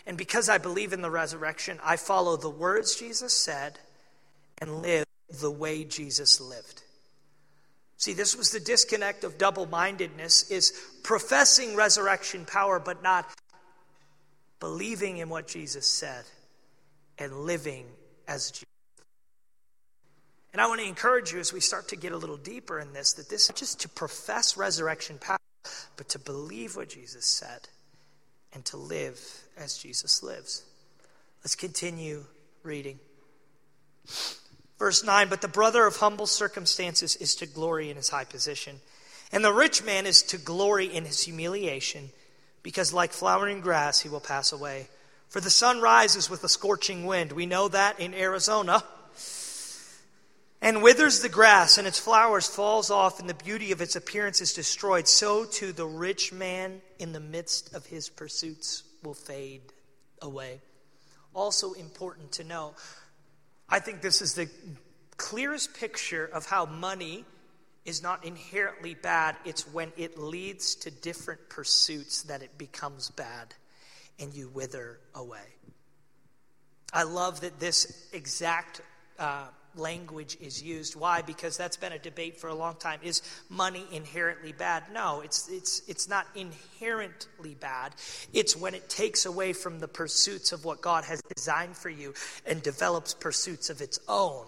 and 0.07 0.19
because 0.19 0.49
I 0.49 0.59
believe 0.59 0.93
in 0.93 1.03
the 1.03 1.11
resurrection, 1.11 1.79
I 1.83 1.97
follow 1.97 2.37
the 2.37 2.51
words 2.51 2.97
Jesus 2.97 3.33
said 3.33 3.79
and 4.59 4.83
live 4.83 5.07
the 5.41 5.51
way 5.51 5.85
Jesus 5.85 6.41
lived. 6.41 6.83
See, 7.97 8.13
this 8.13 8.37
was 8.37 8.51
the 8.51 8.61
disconnect 8.61 9.25
of 9.25 9.39
double 9.39 9.67
mindedness 9.67 10.51
is 10.51 10.73
professing 11.03 11.75
resurrection 11.75 12.45
power, 12.45 12.79
but 12.79 13.03
not 13.03 13.27
believing 14.61 15.19
in 15.19 15.29
what 15.29 15.49
Jesus 15.49 15.87
said 15.87 16.25
and 17.19 17.33
living 17.33 17.87
as 18.29 18.51
Jesus. 18.51 18.65
And 20.53 20.61
I 20.61 20.67
want 20.67 20.81
to 20.81 20.87
encourage 20.87 21.33
you 21.33 21.41
as 21.41 21.53
we 21.53 21.61
start 21.61 21.89
to 21.89 21.97
get 21.97 22.13
a 22.13 22.17
little 22.17 22.37
deeper 22.37 22.79
in 22.79 22.93
this 22.93 23.15
that 23.15 23.29
this 23.29 23.49
is 23.49 23.57
just 23.57 23.81
to 23.81 23.89
profess 23.89 24.57
resurrection 24.57 25.19
power, 25.19 25.39
but 25.97 26.09
to 26.11 26.19
believe 26.19 26.77
what 26.77 26.91
Jesus 26.91 27.25
said 27.25 27.69
and 28.55 28.65
to 28.67 28.77
live 28.77 29.21
as 29.57 29.77
Jesus 29.77 30.23
lives. 30.23 30.65
Let's 31.43 31.57
continue 31.57 32.25
reading. 32.63 32.99
Verse 34.79 35.05
9 35.05 35.29
But 35.29 35.41
the 35.41 35.49
brother 35.49 35.87
of 35.87 35.97
humble 35.97 36.27
circumstances 36.27 37.17
is 37.17 37.35
to 37.37 37.47
glory 37.47 37.91
in 37.91 37.97
his 37.97 38.09
high 38.09 38.25
position, 38.25 38.81
and 39.33 39.45
the 39.45 39.53
rich 39.53 39.85
man 39.85 40.07
is 40.07 40.23
to 40.23 40.39
glory 40.39 40.87
in 40.87 41.05
his 41.05 41.23
humiliation, 41.23 42.11
because 42.63 42.93
like 42.93 43.13
flowering 43.13 43.61
grass 43.61 44.01
he 44.01 44.09
will 44.09 44.21
pass 44.21 44.53
away. 44.53 44.89
For 45.29 45.41
the 45.41 45.51
sun 45.51 45.81
rises 45.81 46.31
with 46.31 46.45
a 46.45 46.49
scorching 46.49 47.07
wind. 47.07 47.33
We 47.33 47.47
know 47.47 47.69
that 47.69 47.99
in 47.99 48.15
Arizona. 48.15 48.85
And 50.65 50.83
withers 50.83 51.21
the 51.21 51.29
grass, 51.29 51.77
and 51.77 51.87
its 51.87 51.99
flowers 51.99 52.49
falls 52.49 52.91
off, 52.91 53.21
and 53.21 53.29
the 53.29 53.35
beauty 53.35 53.71
of 53.73 53.83
its 53.83 53.97
appearance 53.97 54.41
is 54.41 54.55
destroyed. 54.55 55.07
So 55.07 55.45
too 55.45 55.73
the 55.73 55.87
rich 55.87 56.33
man 56.33 56.81
in 56.99 57.13
the 57.13 57.21
midst 57.21 57.75
of 57.75 57.85
his 57.85 58.09
pursuits 58.09 58.83
will 59.03 59.13
fade 59.13 59.61
away. 60.23 60.63
Also 61.35 61.75
important 61.75 62.33
to 62.33 62.45
know, 62.45 62.73
I 63.69 63.79
think 63.79 64.01
this 64.01 64.23
is 64.23 64.33
the 64.33 64.49
clearest 65.19 65.75
picture 65.75 66.25
of 66.25 66.47
how 66.47 66.65
money 66.65 67.27
is 67.85 68.03
not 68.03 68.25
inherently 68.25 68.95
bad. 68.95 69.37
It's 69.45 69.69
when 69.71 69.93
it 69.99 70.17
leads 70.17 70.77
to 70.77 70.91
different 70.91 71.51
pursuits 71.51 72.23
that 72.23 72.43
it 72.43 72.57
becomes 72.57 73.11
bad 73.11 73.53
and 74.19 74.33
you 74.33 74.49
wither 74.49 74.99
away. 75.15 75.45
I 76.91 77.03
love 77.03 77.43
that 77.43 77.61
this 77.61 78.09
exact 78.15 78.81
uh, 79.19 79.49
language 79.77 80.37
is 80.41 80.63
used. 80.63 80.97
Why? 80.97 81.23
Because 81.23 81.57
that's 81.57 81.77
been 81.77 81.93
a 81.93 81.99
debate 81.99 82.37
for 82.37 82.49
a 82.49 82.55
long 82.55 82.77
time. 82.77 83.01
Is 83.03 83.23
money 83.49 83.85
inherently 83.93 84.53
bad? 84.53 84.85
No, 84.93 85.21
it's, 85.21 85.49
it's, 85.49 85.83
it's 85.89 86.09
not 86.09 86.27
inherently 86.35 87.55
bad. 87.55 87.95
It's 88.33 88.57
when 88.57 88.75
it 88.75 88.89
takes 88.89 89.27
away 89.27 89.53
from 89.53 89.81
the 89.81 89.89
pursuits 89.89 90.53
of 90.53 90.65
what 90.65 90.81
God 90.81 91.05
has 91.05 91.21
designed 91.35 91.77
for 91.77 91.91
you 91.91 92.15
and 92.47 92.63
develops 92.63 93.15
pursuits 93.15 93.71
of 93.71 93.81
its 93.81 93.99
own 94.09 94.47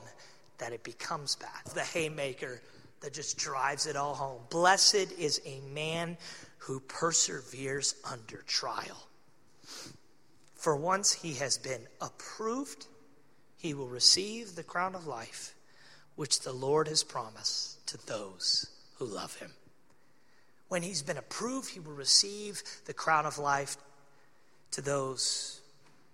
that 0.59 0.73
it 0.73 0.83
becomes 0.83 1.37
bad. 1.37 1.75
The 1.75 1.83
haymaker 1.83 2.61
that 3.01 3.13
just 3.13 3.39
drives 3.39 3.87
it 3.87 3.97
all 3.97 4.15
home. 4.15 4.41
Blessed 4.51 5.13
is 5.19 5.41
a 5.45 5.61
man 5.73 6.17
who 6.59 6.81
perseveres 6.81 7.95
under 8.11 8.39
trial. 8.47 9.07
For 10.55 10.75
once 10.75 11.13
he 11.13 11.35
has 11.35 11.59
been 11.59 11.83
approved, 12.01 12.87
he 13.57 13.75
will 13.75 13.89
receive 13.89 14.55
the 14.55 14.63
crown 14.63 14.95
of 14.95 15.07
life 15.07 15.55
which 16.15 16.41
the 16.41 16.53
Lord 16.53 16.89
has 16.89 17.03
promised 17.03 17.87
to 17.89 18.07
those 18.07 18.71
who 18.99 19.05
love 19.05 19.37
him. 19.37 19.51
When 20.69 20.83
he's 20.83 21.03
been 21.03 21.19
approved, 21.19 21.71
he 21.71 21.81
will 21.81 21.93
receive 21.93 22.63
the 22.87 22.95
crown 22.95 23.27
of 23.27 23.39
life 23.39 23.77
to 24.73 24.81
those 24.81 25.61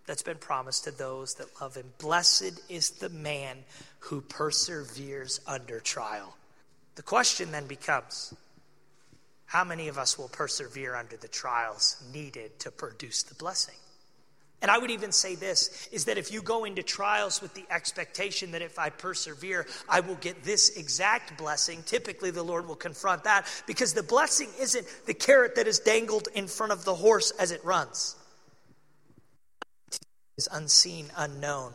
that's 0.06 0.22
been 0.22 0.38
promised 0.38 0.84
to 0.84 0.90
those 0.90 1.34
that 1.34 1.60
love 1.60 1.76
him. 1.76 1.92
Blessed 1.98 2.60
is 2.68 2.90
the 2.90 3.08
man 3.08 3.58
who 4.00 4.20
perseveres 4.20 5.40
under 5.46 5.80
trial. 5.80 6.36
The 6.96 7.02
question 7.02 7.52
then 7.52 7.66
becomes 7.66 8.34
how 9.46 9.64
many 9.64 9.88
of 9.88 9.98
us 9.98 10.18
will 10.18 10.28
persevere 10.28 10.94
under 10.94 11.16
the 11.16 11.28
trials 11.28 12.02
needed 12.12 12.58
to 12.60 12.70
produce 12.70 13.22
the 13.22 13.34
blessing? 13.34 13.74
And 14.62 14.70
I 14.70 14.78
would 14.78 14.92
even 14.92 15.10
say 15.10 15.34
this 15.34 15.88
is 15.90 16.04
that 16.04 16.18
if 16.18 16.32
you 16.32 16.40
go 16.40 16.64
into 16.64 16.84
trials 16.84 17.42
with 17.42 17.52
the 17.54 17.64
expectation 17.68 18.52
that 18.52 18.62
if 18.62 18.78
I 18.78 18.90
persevere, 18.90 19.66
I 19.88 20.00
will 20.00 20.14
get 20.14 20.44
this 20.44 20.76
exact 20.76 21.36
blessing, 21.36 21.82
typically 21.84 22.30
the 22.30 22.44
Lord 22.44 22.68
will 22.68 22.76
confront 22.76 23.24
that 23.24 23.46
because 23.66 23.92
the 23.92 24.04
blessing 24.04 24.48
isn't 24.60 24.86
the 25.06 25.14
carrot 25.14 25.56
that 25.56 25.66
is 25.66 25.80
dangled 25.80 26.28
in 26.34 26.46
front 26.46 26.72
of 26.72 26.84
the 26.84 26.94
horse 26.94 27.32
as 27.32 27.50
it 27.50 27.64
runs. 27.64 28.14
It 29.90 29.98
is 30.38 30.48
unseen, 30.52 31.10
unknown, 31.16 31.72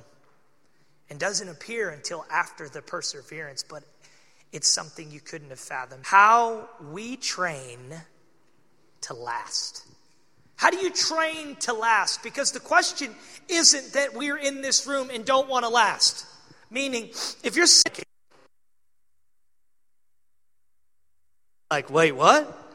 and 1.10 1.20
doesn't 1.20 1.50
appear 1.50 1.89
until 1.89 2.25
after 2.32 2.70
the 2.70 2.82
perseverance, 2.82 3.63
but 3.63 3.84
it's 4.53 4.70
something 4.70 5.12
you 5.12 5.20
couldn't 5.20 5.50
have 5.50 5.60
fathomed. 5.60 6.06
How 6.06 6.70
we 6.91 7.17
train 7.17 7.79
to 9.01 9.13
last. 9.13 9.86
How 10.58 10.72
do 10.72 10.78
you 10.78 10.90
train 10.90 11.56
to 11.62 11.74
last? 11.74 12.24
Because 12.24 12.52
the 12.52 12.60
question 12.60 13.16
isn't 13.48 13.94
that 13.94 14.14
we're 14.16 14.38
in 14.38 14.62
this 14.62 14.88
room 14.88 15.10
and 15.14 15.24
don't 15.24 15.48
want 15.48 15.64
to 15.64 15.70
last. 15.70 16.26
Meaning, 16.72 17.10
if 17.44 17.56
you're 17.56 17.68
sick, 17.68 18.04
like, 21.70 21.90
wait, 21.92 22.12
what? 22.12 22.66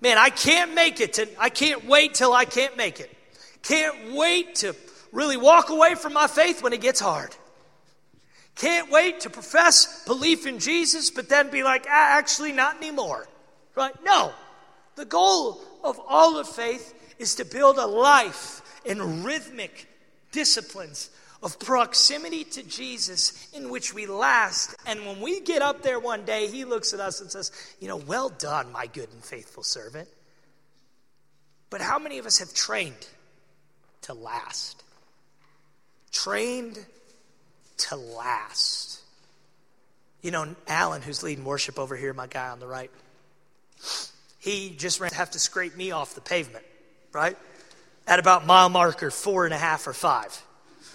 Man, 0.00 0.18
I 0.18 0.30
can't 0.30 0.74
make 0.74 1.00
it. 1.00 1.14
To, 1.14 1.28
I 1.38 1.48
can't 1.48 1.86
wait 1.86 2.14
till 2.14 2.32
I 2.32 2.44
can't 2.44 2.76
make 2.76 2.98
it. 2.98 3.16
Can't 3.62 4.14
wait 4.14 4.56
to 4.56 4.74
really 5.12 5.36
walk 5.36 5.70
away 5.70 5.94
from 5.94 6.14
my 6.14 6.26
faith 6.26 6.62
when 6.62 6.72
it 6.72 6.80
gets 6.80 7.00
hard. 7.00 7.34
Can't 8.56 8.90
wait 8.90 9.20
to 9.20 9.30
profess 9.30 10.04
belief 10.04 10.44
in 10.44 10.58
Jesus, 10.58 11.10
but 11.10 11.28
then 11.28 11.50
be 11.50 11.62
like, 11.62 11.86
ah, 11.88 12.18
actually, 12.18 12.50
not 12.50 12.76
anymore. 12.76 13.28
Right? 13.76 13.94
No. 14.02 14.32
The 14.96 15.04
goal 15.04 15.60
of 15.84 16.00
all 16.08 16.38
of 16.38 16.48
faith 16.48 16.94
is 17.18 17.36
to 17.36 17.44
build 17.44 17.78
a 17.78 17.86
life 17.86 18.62
in 18.84 19.22
rhythmic 19.22 19.88
disciplines 20.32 21.10
of 21.42 21.58
proximity 21.58 22.44
to 22.44 22.62
Jesus 22.64 23.48
in 23.52 23.70
which 23.70 23.94
we 23.94 24.06
last. 24.06 24.74
And 24.86 25.04
when 25.06 25.20
we 25.20 25.40
get 25.40 25.62
up 25.62 25.82
there 25.82 26.00
one 26.00 26.24
day, 26.24 26.48
he 26.48 26.64
looks 26.64 26.92
at 26.92 27.00
us 27.00 27.20
and 27.20 27.30
says, 27.30 27.52
You 27.80 27.88
know, 27.88 27.96
well 27.96 28.28
done, 28.28 28.72
my 28.72 28.86
good 28.86 29.08
and 29.12 29.22
faithful 29.22 29.62
servant. 29.62 30.08
But 31.70 31.80
how 31.80 31.98
many 31.98 32.18
of 32.18 32.26
us 32.26 32.38
have 32.38 32.54
trained 32.54 33.06
to 34.02 34.14
last? 34.14 34.82
Trained 36.10 36.84
to 37.78 37.96
last. 37.96 39.00
You 40.22 40.32
know, 40.32 40.56
Alan, 40.66 41.02
who's 41.02 41.22
leading 41.22 41.44
worship 41.44 41.78
over 41.78 41.94
here, 41.94 42.12
my 42.12 42.26
guy 42.26 42.48
on 42.48 42.58
the 42.58 42.66
right, 42.66 42.90
he 44.40 44.70
just 44.70 44.98
ran 44.98 45.10
to 45.10 45.16
have 45.16 45.30
to 45.32 45.38
scrape 45.38 45.76
me 45.76 45.92
off 45.92 46.14
the 46.14 46.20
pavement 46.20 46.64
right? 47.18 47.36
At 48.06 48.20
about 48.20 48.46
mile 48.46 48.68
marker 48.68 49.10
four 49.10 49.44
and 49.44 49.52
a 49.52 49.58
half 49.58 49.86
or 49.86 49.92
five 49.92 50.40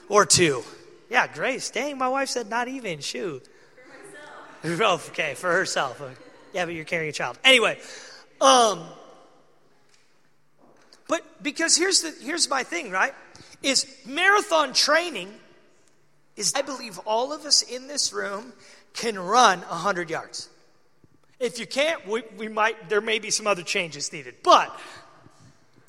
or 0.08 0.26
two. 0.26 0.64
Yeah, 1.10 1.28
Grace. 1.28 1.70
Dang, 1.70 1.98
my 1.98 2.08
wife 2.08 2.30
said 2.30 2.50
not 2.50 2.68
even. 2.70 3.02
Shoot. 3.02 3.48
For 4.62 4.68
myself. 4.70 5.10
okay, 5.12 5.34
for 5.36 5.52
herself. 5.52 6.02
Yeah, 6.54 6.66
but 6.66 6.74
you're 6.74 6.86
carrying 6.86 7.10
a 7.10 7.14
child. 7.14 7.38
Anyway, 7.44 7.78
um, 8.40 8.84
but 11.10 11.44
because 11.44 11.76
here's 11.76 12.02
the 12.02 12.16
here's 12.22 12.50
my 12.50 12.64
thing, 12.64 12.90
right? 12.90 13.14
Is 13.62 13.86
marathon 14.06 14.74
training 14.74 15.30
is 16.38 16.54
I 16.56 16.62
believe 16.62 17.00
all 17.00 17.34
of 17.34 17.46
us 17.46 17.62
in 17.62 17.88
this 17.88 18.14
room 18.14 18.54
can 18.94 19.20
run 19.20 19.60
100 19.60 20.10
yards. 20.10 20.50
If 21.40 21.60
you 21.60 21.68
can't, 21.68 22.08
we, 22.08 22.24
we 22.38 22.48
might 22.48 22.90
there 22.90 23.02
may 23.02 23.20
be 23.20 23.30
some 23.30 23.46
other 23.46 23.64
changes 23.64 24.14
needed. 24.14 24.36
But 24.42 24.74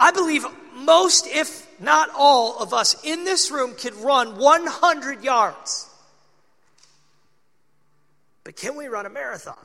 I 0.04 0.10
believe 0.10 0.44
most, 0.74 1.26
if 1.26 1.66
not 1.80 2.10
all, 2.14 2.58
of 2.58 2.74
us 2.74 2.94
in 3.04 3.24
this 3.24 3.50
room 3.50 3.74
could 3.74 3.94
run 3.94 4.36
100 4.36 5.24
yards. 5.24 5.88
But 8.44 8.54
can 8.54 8.76
we 8.76 8.86
run 8.88 9.06
a 9.06 9.08
marathon? 9.08 9.64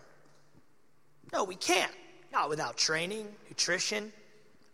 No, 1.33 1.43
we 1.43 1.55
can't. 1.55 1.91
Not 2.31 2.47
without 2.47 2.77
training, 2.77 3.27
nutrition, 3.49 4.13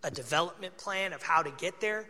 a 0.04 0.12
development 0.12 0.78
plan 0.78 1.14
of 1.14 1.24
how 1.24 1.42
to 1.42 1.50
get 1.58 1.82
there. 1.82 2.06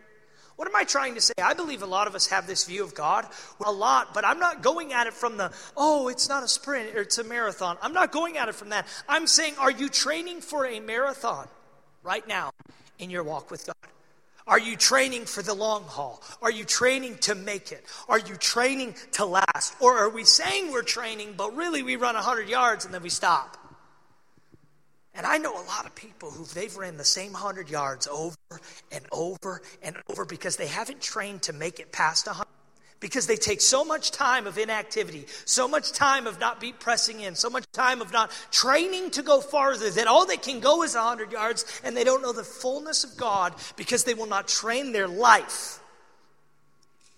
What 0.58 0.68
am 0.68 0.76
I 0.76 0.84
trying 0.84 1.16
to 1.16 1.22
say? 1.22 1.34
I 1.42 1.54
believe 1.54 1.82
a 1.82 1.86
lot 1.86 2.08
of 2.08 2.16
us 2.16 2.28
have 2.28 2.48
this 2.48 2.66
view 2.66 2.84
of 2.84 2.94
God, 2.94 3.26
a 3.66 3.72
lot, 3.72 4.14
but 4.14 4.26
I'm 4.26 4.40
not 4.40 4.64
going 4.64 4.92
at 4.92 5.08
it 5.08 5.14
from 5.14 5.38
the, 5.38 5.54
oh, 5.78 6.10
it's 6.10 6.28
not 6.28 6.44
a 6.44 6.48
sprint 6.50 6.94
or 6.94 7.04
it's 7.04 7.20
a 7.20 7.24
marathon. 7.24 7.78
I'm 7.82 7.94
not 7.94 8.12
going 8.12 8.38
at 8.38 8.50
it 8.50 8.56
from 8.56 8.70
that. 8.70 8.86
I'm 9.08 9.28
saying, 9.28 9.54
are 9.60 9.72
you 9.72 9.88
training 9.88 10.42
for 10.42 10.66
a 10.66 10.82
marathon 10.82 11.48
right 12.04 12.28
now? 12.28 12.52
In 13.00 13.10
your 13.10 13.24
walk 13.24 13.52
with 13.52 13.66
God? 13.66 13.76
Are 14.48 14.60
you 14.60 14.76
training 14.76 15.26
for 15.26 15.42
the 15.42 15.56
long 15.56 15.84
haul? 15.84 16.22
Are 16.42 16.52
you 16.52 16.66
training 16.66 17.18
to 17.22 17.34
make 17.34 17.72
it? 17.72 17.84
Are 18.08 18.20
you 18.20 18.36
training 18.36 18.96
to 19.14 19.26
last? 19.26 19.76
Or 19.80 19.98
are 19.98 20.10
we 20.10 20.24
saying 20.24 20.72
we're 20.72 20.84
training, 20.84 21.34
but 21.36 21.56
really 21.56 21.82
we 21.82 21.96
run 21.96 22.14
100 22.14 22.48
yards 22.48 22.86
and 22.86 22.94
then 22.94 23.02
we 23.02 23.10
stop? 23.10 23.58
And 25.16 25.26
I 25.26 25.38
know 25.38 25.54
a 25.54 25.66
lot 25.66 25.86
of 25.86 25.96
people 25.96 26.30
who 26.30 26.46
they've 26.46 26.76
ran 26.76 26.98
the 26.98 27.06
same 27.06 27.32
100 27.32 27.70
yards 27.70 28.08
over 28.08 28.36
and 28.92 29.06
over 29.12 29.62
and 29.82 29.96
over 30.10 30.26
because 30.26 30.58
they 30.58 30.68
haven't 30.68 31.02
trained 31.02 31.42
to 31.44 31.54
make 31.54 31.80
it 31.80 31.92
past 31.92 32.28
100 32.28 32.46
because 33.06 33.28
they 33.28 33.36
take 33.36 33.62
so 33.62 33.86
much 33.86 34.10
time 34.10 34.48
of 34.48 34.58
inactivity, 34.58 35.28
so 35.46 35.68
much 35.68 35.92
time 35.92 36.26
of 36.26 36.40
not 36.40 36.60
be 36.60 36.72
pressing 36.72 37.20
in, 37.20 37.36
so 37.36 37.52
much 37.52 37.64
time 37.72 38.02
of 38.02 38.12
not 38.12 38.32
training 38.50 39.12
to 39.12 39.22
go 39.22 39.42
farther 39.42 39.92
that 39.92 40.08
all 40.08 40.26
they 40.26 40.38
can 40.38 40.60
go 40.60 40.82
is 40.82 40.96
100 40.96 41.32
yards 41.32 41.82
and 41.84 41.96
they 41.96 42.04
don't 42.04 42.24
know 42.24 42.34
the 42.34 42.44
fullness 42.44 43.04
of 43.04 43.16
God 43.16 43.54
because 43.76 44.06
they 44.06 44.16
will 44.16 44.26
not 44.26 44.48
train 44.48 44.92
their 44.92 45.08
life 45.08 45.80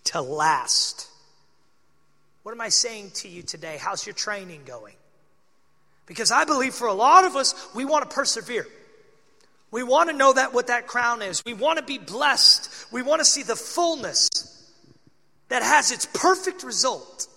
to 0.04 0.20
last. 0.20 1.08
What 2.44 2.52
am 2.52 2.60
I 2.60 2.68
saying 2.68 3.12
to 3.22 3.30
you 3.30 3.42
today? 3.42 3.78
How's 3.80 4.06
your 4.06 4.14
training 4.14 4.64
going? 4.66 4.96
Because 6.06 6.34
I 6.34 6.44
believe 6.44 6.74
for 6.74 6.88
a 6.88 6.94
lot 6.94 7.24
of 7.24 7.38
us, 7.38 7.56
we 7.74 7.86
want 7.86 8.10
to 8.10 8.14
persevere. 8.14 8.68
We 9.72 9.84
want 9.84 10.10
to 10.10 10.16
know 10.18 10.34
that 10.34 10.54
what 10.54 10.68
that 10.68 10.86
crown 10.86 11.22
is. 11.22 11.46
We 11.46 11.54
want 11.54 11.80
to 11.80 11.86
be 11.86 11.98
blessed. 11.98 12.92
We 12.92 13.04
want 13.04 13.22
to 13.22 13.26
see 13.26 13.44
the 13.44 13.56
fullness 13.56 14.28
that 15.50 15.64
has 15.64 15.92
its 15.92 16.06
perfect 16.06 16.64
result, 16.64 17.28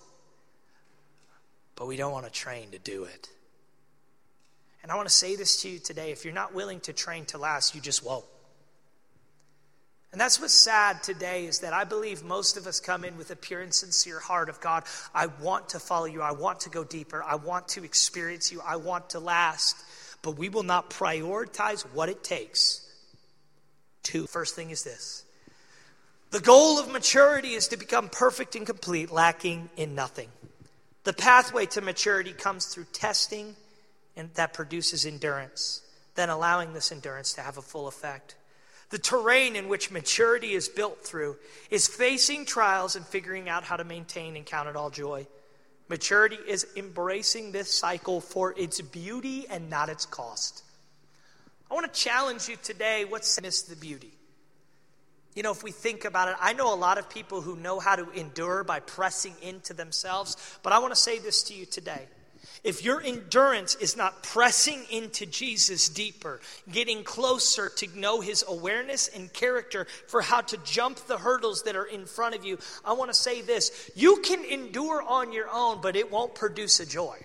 but 1.75 1.87
we 1.87 1.95
don't 1.95 2.11
want 2.11 2.25
to 2.25 2.31
train 2.31 2.71
to 2.71 2.79
do 2.79 3.05
it. 3.05 3.29
And 4.83 4.91
I 4.91 4.95
want 4.95 5.07
to 5.07 5.13
say 5.13 5.35
this 5.35 5.61
to 5.61 5.69
you 5.69 5.79
today 5.79 6.11
if 6.11 6.25
you're 6.25 6.33
not 6.33 6.53
willing 6.53 6.79
to 6.81 6.93
train 6.93 7.25
to 7.25 7.37
last, 7.37 7.75
you 7.75 7.81
just 7.81 8.03
won't. 8.03 8.25
And 10.11 10.19
that's 10.19 10.41
what's 10.41 10.53
sad 10.53 11.03
today 11.03 11.45
is 11.45 11.59
that 11.59 11.71
I 11.71 11.85
believe 11.85 12.21
most 12.21 12.57
of 12.57 12.67
us 12.67 12.81
come 12.81 13.05
in 13.05 13.17
with 13.17 13.31
a 13.31 13.35
pure 13.35 13.61
and 13.61 13.73
sincere 13.73 14.19
heart 14.19 14.49
of 14.49 14.59
God. 14.59 14.83
I 15.15 15.27
want 15.27 15.69
to 15.69 15.79
follow 15.79 16.05
you. 16.05 16.21
I 16.21 16.33
want 16.33 16.61
to 16.61 16.69
go 16.69 16.83
deeper. 16.83 17.23
I 17.23 17.35
want 17.35 17.69
to 17.69 17.85
experience 17.85 18.51
you. 18.51 18.61
I 18.65 18.75
want 18.75 19.11
to 19.11 19.19
last. 19.19 19.77
But 20.21 20.37
we 20.37 20.49
will 20.49 20.63
not 20.63 20.89
prioritize 20.89 21.83
what 21.93 22.09
it 22.09 22.25
takes 22.25 22.85
to. 24.03 24.27
First 24.27 24.53
thing 24.53 24.69
is 24.69 24.83
this 24.83 25.23
the 26.31 26.39
goal 26.39 26.79
of 26.79 26.91
maturity 26.91 27.53
is 27.53 27.67
to 27.69 27.77
become 27.77 28.09
perfect 28.09 28.55
and 28.55 28.65
complete, 28.65 29.11
lacking 29.11 29.69
in 29.77 29.95
nothing. 29.95 30.29
The 31.03 31.13
pathway 31.13 31.65
to 31.67 31.81
maturity 31.81 32.31
comes 32.33 32.67
through 32.67 32.85
testing 32.93 33.55
and 34.15 34.33
that 34.35 34.53
produces 34.53 35.05
endurance, 35.05 35.81
then 36.15 36.29
allowing 36.29 36.73
this 36.73 36.91
endurance 36.91 37.33
to 37.33 37.41
have 37.41 37.57
a 37.57 37.61
full 37.61 37.87
effect. 37.87 38.35
The 38.91 38.99
terrain 38.99 39.55
in 39.55 39.67
which 39.69 39.89
maturity 39.89 40.51
is 40.51 40.67
built 40.67 41.01
through 41.01 41.37
is 41.69 41.87
facing 41.87 42.45
trials 42.45 42.95
and 42.95 43.05
figuring 43.05 43.47
out 43.47 43.63
how 43.63 43.77
to 43.77 43.83
maintain 43.83 44.35
and 44.35 44.45
count 44.45 44.67
it 44.69 44.75
all 44.75 44.89
joy. 44.89 45.27
Maturity 45.89 46.37
is 46.47 46.67
embracing 46.75 47.51
this 47.51 47.73
cycle 47.73 48.21
for 48.21 48.53
its 48.57 48.79
beauty 48.79 49.47
and 49.49 49.69
not 49.69 49.89
its 49.89 50.05
cost. 50.05 50.63
I 51.69 51.73
want 51.73 51.91
to 51.91 51.99
challenge 51.99 52.47
you 52.47 52.57
today 52.61 53.05
what's 53.05 53.41
miss 53.41 53.61
the 53.63 53.75
beauty? 53.75 54.10
You 55.33 55.43
know, 55.43 55.51
if 55.51 55.63
we 55.63 55.71
think 55.71 56.03
about 56.03 56.27
it, 56.27 56.35
I 56.39 56.53
know 56.53 56.73
a 56.73 56.75
lot 56.75 56.97
of 56.97 57.09
people 57.09 57.41
who 57.41 57.55
know 57.55 57.79
how 57.79 57.95
to 57.95 58.09
endure 58.11 58.63
by 58.63 58.81
pressing 58.81 59.33
into 59.41 59.73
themselves, 59.73 60.35
but 60.61 60.73
I 60.73 60.79
want 60.79 60.93
to 60.93 60.99
say 60.99 61.19
this 61.19 61.43
to 61.43 61.53
you 61.53 61.65
today. 61.65 62.07
If 62.63 62.83
your 62.83 63.01
endurance 63.01 63.75
is 63.75 63.97
not 63.97 64.21
pressing 64.21 64.83
into 64.91 65.25
Jesus 65.25 65.89
deeper, 65.89 66.41
getting 66.71 67.03
closer 67.03 67.69
to 67.69 67.99
know 67.99 68.21
his 68.21 68.43
awareness 68.47 69.07
and 69.07 69.31
character 69.33 69.87
for 70.07 70.21
how 70.21 70.41
to 70.41 70.57
jump 70.57 70.97
the 71.07 71.17
hurdles 71.17 71.63
that 71.63 71.75
are 71.75 71.85
in 71.85 72.05
front 72.05 72.35
of 72.35 72.45
you, 72.45 72.59
I 72.85 72.93
want 72.93 73.09
to 73.09 73.17
say 73.17 73.41
this. 73.41 73.89
You 73.95 74.17
can 74.17 74.43
endure 74.45 75.01
on 75.01 75.33
your 75.33 75.49
own, 75.51 75.81
but 75.81 75.95
it 75.95 76.11
won't 76.11 76.35
produce 76.35 76.79
a 76.79 76.85
joy. 76.85 77.17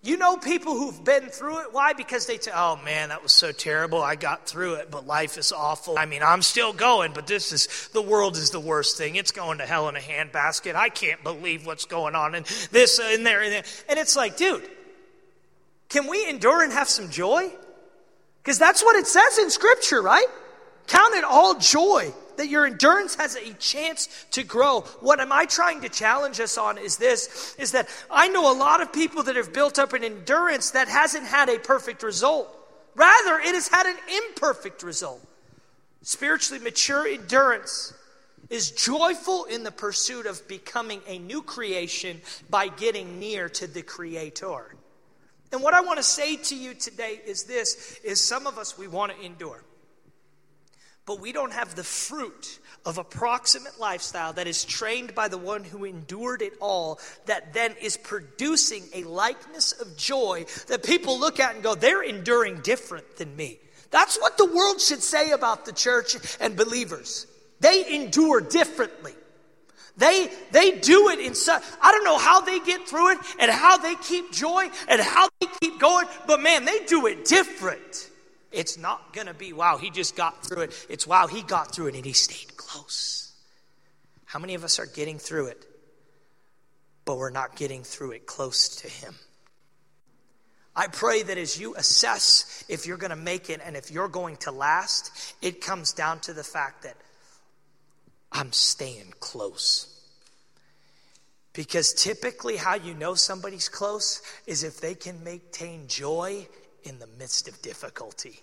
You 0.00 0.16
know 0.16 0.36
people 0.36 0.74
who've 0.78 1.02
been 1.04 1.26
through 1.26 1.62
it. 1.62 1.72
Why? 1.72 1.92
Because 1.92 2.26
they 2.26 2.38
say, 2.38 2.52
oh 2.54 2.78
man, 2.84 3.08
that 3.08 3.22
was 3.22 3.32
so 3.32 3.50
terrible. 3.50 4.00
I 4.00 4.14
got 4.14 4.46
through 4.46 4.74
it, 4.74 4.92
but 4.92 5.06
life 5.06 5.36
is 5.36 5.50
awful. 5.50 5.98
I 5.98 6.06
mean, 6.06 6.22
I'm 6.22 6.42
still 6.42 6.72
going, 6.72 7.12
but 7.12 7.26
this 7.26 7.52
is, 7.52 7.88
the 7.92 8.02
world 8.02 8.36
is 8.36 8.50
the 8.50 8.60
worst 8.60 8.96
thing. 8.96 9.16
It's 9.16 9.32
going 9.32 9.58
to 9.58 9.66
hell 9.66 9.88
in 9.88 9.96
a 9.96 10.00
handbasket. 10.00 10.76
I 10.76 10.88
can't 10.88 11.22
believe 11.24 11.66
what's 11.66 11.84
going 11.84 12.14
on 12.14 12.36
and 12.36 12.46
this 12.70 13.00
uh, 13.00 13.10
and 13.10 13.26
there 13.26 13.42
and 13.42 13.52
there. 13.52 13.64
And 13.88 13.98
it's 13.98 14.14
like, 14.14 14.36
dude, 14.36 14.68
can 15.88 16.06
we 16.06 16.28
endure 16.28 16.62
and 16.62 16.72
have 16.72 16.88
some 16.88 17.10
joy? 17.10 17.50
Because 18.42 18.58
that's 18.58 18.84
what 18.84 18.94
it 18.94 19.06
says 19.08 19.38
in 19.38 19.50
Scripture, 19.50 20.00
right? 20.00 20.26
Count 20.86 21.14
it 21.16 21.24
all 21.24 21.58
joy 21.58 22.14
that 22.38 22.48
your 22.48 22.66
endurance 22.66 23.16
has 23.16 23.36
a 23.36 23.52
chance 23.54 24.08
to 24.30 24.42
grow. 24.42 24.80
What 25.00 25.20
am 25.20 25.32
I 25.32 25.44
trying 25.44 25.82
to 25.82 25.88
challenge 25.88 26.40
us 26.40 26.56
on 26.56 26.78
is 26.78 26.96
this 26.96 27.54
is 27.58 27.72
that 27.72 27.88
I 28.10 28.28
know 28.28 28.50
a 28.50 28.56
lot 28.56 28.80
of 28.80 28.92
people 28.92 29.24
that 29.24 29.36
have 29.36 29.52
built 29.52 29.78
up 29.78 29.92
an 29.92 30.04
endurance 30.04 30.70
that 30.70 30.88
hasn't 30.88 31.26
had 31.26 31.48
a 31.48 31.58
perfect 31.58 32.02
result. 32.02 32.48
Rather, 32.94 33.38
it 33.40 33.54
has 33.54 33.68
had 33.68 33.86
an 33.86 33.96
imperfect 34.08 34.82
result. 34.82 35.20
Spiritually 36.02 36.62
mature 36.62 37.06
endurance 37.06 37.92
is 38.50 38.70
joyful 38.70 39.44
in 39.44 39.64
the 39.64 39.70
pursuit 39.70 40.26
of 40.26 40.46
becoming 40.48 41.00
a 41.06 41.18
new 41.18 41.42
creation 41.42 42.20
by 42.48 42.68
getting 42.68 43.18
near 43.18 43.48
to 43.48 43.66
the 43.66 43.82
creator. 43.82 44.74
And 45.50 45.62
what 45.62 45.74
I 45.74 45.80
want 45.80 45.98
to 45.98 46.04
say 46.04 46.36
to 46.36 46.56
you 46.56 46.74
today 46.74 47.20
is 47.26 47.44
this 47.44 47.98
is 48.04 48.24
some 48.24 48.46
of 48.46 48.58
us 48.58 48.78
we 48.78 48.86
want 48.86 49.12
to 49.12 49.20
endure 49.24 49.64
but 51.08 51.20
we 51.20 51.32
don't 51.32 51.54
have 51.54 51.74
the 51.74 51.82
fruit 51.82 52.58
of 52.84 52.98
a 52.98 53.02
proximate 53.02 53.80
lifestyle 53.80 54.34
that 54.34 54.46
is 54.46 54.62
trained 54.62 55.14
by 55.14 55.26
the 55.26 55.38
one 55.38 55.64
who 55.64 55.86
endured 55.86 56.42
it 56.42 56.52
all, 56.60 57.00
that 57.24 57.54
then 57.54 57.74
is 57.80 57.96
producing 57.96 58.84
a 58.92 59.02
likeness 59.04 59.72
of 59.72 59.96
joy 59.96 60.44
that 60.66 60.82
people 60.82 61.18
look 61.18 61.40
at 61.40 61.54
and 61.54 61.62
go, 61.62 61.74
they're 61.74 62.02
enduring 62.02 62.60
different 62.60 63.16
than 63.16 63.34
me. 63.34 63.58
That's 63.90 64.18
what 64.18 64.36
the 64.36 64.44
world 64.44 64.82
should 64.82 65.02
say 65.02 65.30
about 65.30 65.64
the 65.64 65.72
church 65.72 66.14
and 66.40 66.56
believers. 66.56 67.26
They 67.60 67.94
endure 67.94 68.42
differently. 68.42 69.14
They, 69.96 70.30
they 70.52 70.72
do 70.72 71.08
it 71.08 71.20
in 71.20 71.34
such, 71.34 71.62
I 71.80 71.90
don't 71.90 72.04
know 72.04 72.18
how 72.18 72.42
they 72.42 72.60
get 72.60 72.86
through 72.86 73.12
it 73.12 73.18
and 73.40 73.50
how 73.50 73.78
they 73.78 73.94
keep 73.94 74.30
joy 74.30 74.68
and 74.86 75.00
how 75.00 75.30
they 75.40 75.46
keep 75.62 75.80
going, 75.80 76.06
but 76.26 76.42
man, 76.42 76.66
they 76.66 76.84
do 76.84 77.06
it 77.06 77.24
different. 77.24 78.07
It's 78.50 78.78
not 78.78 79.12
going 79.12 79.26
to 79.26 79.34
be, 79.34 79.52
wow, 79.52 79.76
he 79.76 79.90
just 79.90 80.16
got 80.16 80.44
through 80.44 80.62
it. 80.62 80.86
It's, 80.88 81.06
wow, 81.06 81.26
he 81.26 81.42
got 81.42 81.74
through 81.74 81.88
it 81.88 81.94
and 81.94 82.04
he 82.04 82.12
stayed 82.12 82.56
close. 82.56 83.32
How 84.24 84.38
many 84.38 84.54
of 84.54 84.64
us 84.64 84.78
are 84.78 84.86
getting 84.86 85.18
through 85.18 85.46
it, 85.48 85.64
but 87.04 87.18
we're 87.18 87.30
not 87.30 87.56
getting 87.56 87.82
through 87.82 88.12
it 88.12 88.26
close 88.26 88.68
to 88.76 88.88
him? 88.88 89.14
I 90.74 90.86
pray 90.86 91.22
that 91.24 91.36
as 91.36 91.58
you 91.58 91.74
assess 91.74 92.64
if 92.68 92.86
you're 92.86 92.98
going 92.98 93.10
to 93.10 93.16
make 93.16 93.50
it 93.50 93.60
and 93.64 93.76
if 93.76 93.90
you're 93.90 94.08
going 94.08 94.36
to 94.36 94.52
last, 94.52 95.34
it 95.42 95.60
comes 95.60 95.92
down 95.92 96.20
to 96.20 96.32
the 96.32 96.44
fact 96.44 96.84
that 96.84 96.96
I'm 98.30 98.52
staying 98.52 99.12
close. 99.18 99.94
Because 101.52 101.92
typically, 101.92 102.56
how 102.56 102.76
you 102.76 102.94
know 102.94 103.14
somebody's 103.14 103.68
close 103.68 104.22
is 104.46 104.62
if 104.62 104.80
they 104.80 104.94
can 104.94 105.24
maintain 105.24 105.88
joy 105.88 106.46
in 106.88 106.98
the 106.98 107.06
midst 107.18 107.48
of 107.48 107.60
difficulty. 107.62 108.40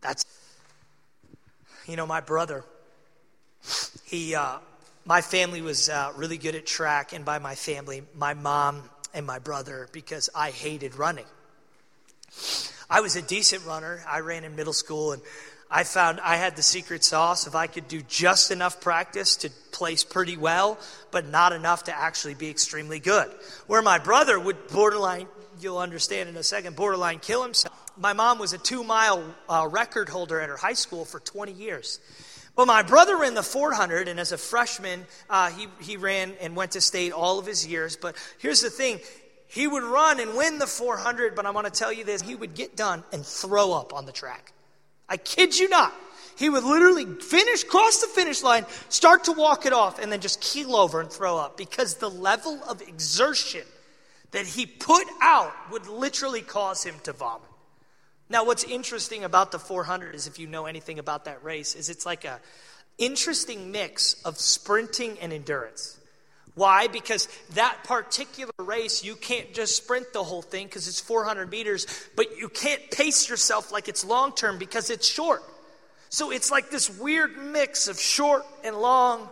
That's, 0.00 0.24
you 1.86 1.96
know, 1.96 2.06
my 2.06 2.20
brother, 2.20 2.64
he, 4.04 4.34
uh, 4.34 4.58
my 5.04 5.22
family 5.22 5.62
was 5.62 5.88
uh, 5.88 6.12
really 6.14 6.36
good 6.36 6.54
at 6.54 6.66
track, 6.66 7.12
and 7.12 7.24
by 7.24 7.38
my 7.38 7.54
family, 7.54 8.02
my 8.14 8.34
mom 8.34 8.82
and 9.14 9.26
my 9.26 9.38
brother, 9.38 9.88
because 9.92 10.28
I 10.34 10.50
hated 10.50 10.94
running. 10.96 11.24
I 12.90 13.00
was 13.00 13.16
a 13.16 13.22
decent 13.22 13.64
runner. 13.64 14.02
I 14.06 14.20
ran 14.20 14.44
in 14.44 14.54
middle 14.54 14.74
school, 14.74 15.12
and 15.12 15.22
I 15.70 15.84
found 15.84 16.20
I 16.20 16.36
had 16.36 16.56
the 16.56 16.62
secret 16.62 17.04
sauce. 17.04 17.46
If 17.46 17.54
I 17.54 17.66
could 17.66 17.88
do 17.88 18.02
just 18.02 18.50
enough 18.50 18.80
practice 18.80 19.36
to 19.36 19.50
place 19.72 20.04
pretty 20.04 20.36
well, 20.36 20.78
but 21.10 21.26
not 21.26 21.52
enough 21.52 21.84
to 21.84 21.96
actually 21.96 22.34
be 22.34 22.50
extremely 22.50 23.00
good. 23.00 23.30
Where 23.66 23.82
my 23.82 23.98
brother 23.98 24.38
would 24.38 24.68
borderline 24.68 25.26
you'll 25.62 25.78
understand 25.78 26.28
in 26.28 26.36
a 26.36 26.42
second, 26.42 26.76
borderline 26.76 27.18
kill 27.18 27.42
himself. 27.42 27.74
My 27.96 28.12
mom 28.12 28.38
was 28.38 28.52
a 28.52 28.58
two 28.58 28.84
mile 28.84 29.22
uh, 29.48 29.68
record 29.70 30.08
holder 30.08 30.40
at 30.40 30.48
her 30.48 30.56
high 30.56 30.74
school 30.74 31.04
for 31.04 31.20
20 31.20 31.52
years. 31.52 32.00
But 32.56 32.66
my 32.66 32.82
brother 32.82 33.16
ran 33.16 33.34
the 33.34 33.42
400, 33.44 34.08
and 34.08 34.18
as 34.18 34.32
a 34.32 34.38
freshman, 34.38 35.06
uh, 35.30 35.50
he, 35.50 35.68
he 35.80 35.96
ran 35.96 36.32
and 36.40 36.56
went 36.56 36.72
to 36.72 36.80
state 36.80 37.12
all 37.12 37.38
of 37.38 37.46
his 37.46 37.64
years. 37.64 37.96
But 37.96 38.16
here's 38.38 38.60
the 38.60 38.70
thing 38.70 38.98
he 39.46 39.66
would 39.66 39.84
run 39.84 40.20
and 40.20 40.34
win 40.34 40.58
the 40.58 40.66
400, 40.66 41.34
but 41.34 41.46
I 41.46 41.50
want 41.50 41.66
to 41.66 41.72
tell 41.72 41.92
you 41.92 42.04
this 42.04 42.20
he 42.20 42.34
would 42.34 42.54
get 42.54 42.76
done 42.76 43.04
and 43.12 43.24
throw 43.24 43.72
up 43.72 43.94
on 43.94 44.06
the 44.06 44.12
track. 44.12 44.52
I 45.08 45.16
kid 45.16 45.56
you 45.56 45.68
not. 45.68 45.94
He 46.36 46.48
would 46.48 46.64
literally 46.64 47.04
finish, 47.04 47.64
cross 47.64 48.00
the 48.00 48.06
finish 48.08 48.42
line, 48.42 48.66
start 48.88 49.24
to 49.24 49.32
walk 49.32 49.64
it 49.64 49.72
off, 49.72 49.98
and 49.98 50.12
then 50.12 50.20
just 50.20 50.40
keel 50.40 50.76
over 50.76 51.00
and 51.00 51.10
throw 51.10 51.36
up 51.36 51.56
because 51.56 51.94
the 51.94 52.10
level 52.10 52.60
of 52.68 52.82
exertion 52.82 53.62
that 54.32 54.46
he 54.46 54.66
put 54.66 55.06
out 55.22 55.52
would 55.70 55.86
literally 55.86 56.42
cause 56.42 56.84
him 56.84 56.94
to 57.04 57.12
vomit. 57.12 57.48
Now, 58.30 58.44
what's 58.44 58.64
interesting 58.64 59.24
about 59.24 59.52
the 59.52 59.58
400 59.58 60.14
is 60.14 60.26
if 60.26 60.38
you 60.38 60.46
know 60.46 60.66
anything 60.66 60.98
about 60.98 61.24
that 61.24 61.42
race, 61.42 61.74
is 61.74 61.88
it's 61.88 62.04
like 62.04 62.24
a 62.24 62.40
interesting 62.98 63.70
mix 63.72 64.20
of 64.24 64.38
sprinting 64.38 65.16
and 65.20 65.32
endurance. 65.32 65.98
Why? 66.54 66.88
Because 66.88 67.28
that 67.54 67.84
particular 67.84 68.52
race, 68.58 69.04
you 69.04 69.14
can't 69.14 69.54
just 69.54 69.76
sprint 69.76 70.12
the 70.12 70.24
whole 70.24 70.42
thing 70.42 70.66
because 70.66 70.88
it's 70.88 71.00
400 71.00 71.48
meters, 71.50 71.86
but 72.16 72.36
you 72.36 72.48
can't 72.48 72.90
pace 72.90 73.30
yourself 73.30 73.70
like 73.70 73.88
it's 73.88 74.04
long 74.04 74.34
term 74.34 74.58
because 74.58 74.90
it's 74.90 75.06
short. 75.06 75.42
So 76.10 76.32
it's 76.32 76.50
like 76.50 76.70
this 76.70 76.90
weird 76.98 77.38
mix 77.38 77.86
of 77.86 78.00
short 78.00 78.44
and 78.64 78.76
long 78.76 79.28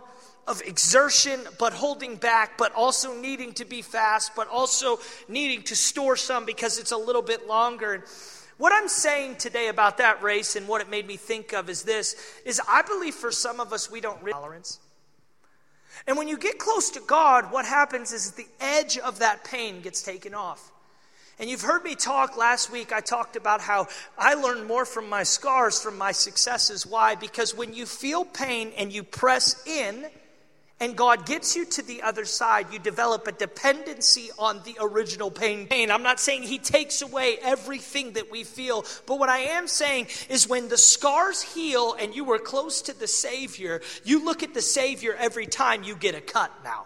of 0.47 0.61
exertion, 0.61 1.41
but 1.59 1.73
holding 1.73 2.15
back, 2.15 2.57
but 2.57 2.73
also 2.73 3.13
needing 3.19 3.53
to 3.53 3.65
be 3.65 3.81
fast, 3.81 4.31
but 4.35 4.47
also 4.47 4.99
needing 5.27 5.61
to 5.63 5.75
store 5.75 6.15
some 6.15 6.45
because 6.45 6.79
it's 6.79 6.91
a 6.91 6.97
little 6.97 7.21
bit 7.21 7.47
longer. 7.47 8.03
What 8.57 8.71
I'm 8.73 8.87
saying 8.87 9.35
today 9.35 9.67
about 9.67 9.97
that 9.97 10.23
race 10.23 10.55
and 10.55 10.67
what 10.67 10.81
it 10.81 10.89
made 10.89 11.05
me 11.05 11.17
think 11.17 11.53
of 11.53 11.69
is 11.69 11.83
this 11.83 12.15
is 12.45 12.61
I 12.67 12.81
believe 12.81 13.13
for 13.13 13.31
some 13.31 13.59
of 13.59 13.73
us 13.73 13.91
we 13.91 14.01
don't 14.01 14.25
tolerance. 14.25 14.79
And 16.07 16.17
when 16.17 16.27
you 16.27 16.37
get 16.37 16.57
close 16.57 16.91
to 16.91 17.01
God, 17.01 17.51
what 17.51 17.65
happens 17.65 18.13
is 18.13 18.31
the 18.31 18.47
edge 18.59 18.97
of 18.97 19.19
that 19.19 19.43
pain 19.43 19.81
gets 19.81 20.01
taken 20.01 20.33
off. 20.33 20.71
And 21.39 21.49
you've 21.49 21.61
heard 21.61 21.83
me 21.83 21.93
talk 21.93 22.35
last 22.35 22.71
week. 22.71 22.91
I 22.91 22.99
talked 22.99 23.35
about 23.35 23.61
how 23.61 23.87
I 24.17 24.33
learned 24.33 24.65
more 24.65 24.85
from 24.85 25.07
my 25.07 25.21
scars, 25.21 25.79
from 25.79 25.97
my 25.97 26.11
successes. 26.11 26.85
Why? 26.85 27.13
Because 27.13 27.55
when 27.55 27.73
you 27.75 27.85
feel 27.85 28.25
pain 28.25 28.71
and 28.75 28.91
you 28.91 29.03
press 29.03 29.65
in, 29.67 30.07
and 30.79 30.95
God 30.95 31.25
gets 31.25 31.55
you 31.55 31.65
to 31.65 31.81
the 31.81 32.03
other 32.03 32.25
side, 32.25 32.67
you 32.71 32.79
develop 32.79 33.27
a 33.27 33.31
dependency 33.31 34.29
on 34.37 34.61
the 34.63 34.77
original 34.79 35.31
pain. 35.31 35.67
pain. 35.67 35.89
I'm 35.89 36.03
not 36.03 36.19
saying 36.19 36.43
He 36.43 36.59
takes 36.59 37.01
away 37.01 37.37
everything 37.41 38.13
that 38.13 38.31
we 38.31 38.43
feel, 38.43 38.85
but 39.05 39.17
what 39.17 39.29
I 39.29 39.39
am 39.39 39.67
saying 39.67 40.07
is 40.29 40.47
when 40.47 40.69
the 40.69 40.77
scars 40.77 41.41
heal 41.41 41.95
and 41.99 42.15
you 42.15 42.23
were 42.23 42.39
close 42.39 42.81
to 42.83 42.97
the 42.97 43.07
Savior, 43.07 43.81
you 44.03 44.23
look 44.23 44.43
at 44.43 44.53
the 44.53 44.61
Savior 44.61 45.15
every 45.17 45.47
time 45.47 45.83
you 45.83 45.95
get 45.95 46.13
a 46.15 46.21
cut 46.21 46.51
now. 46.63 46.85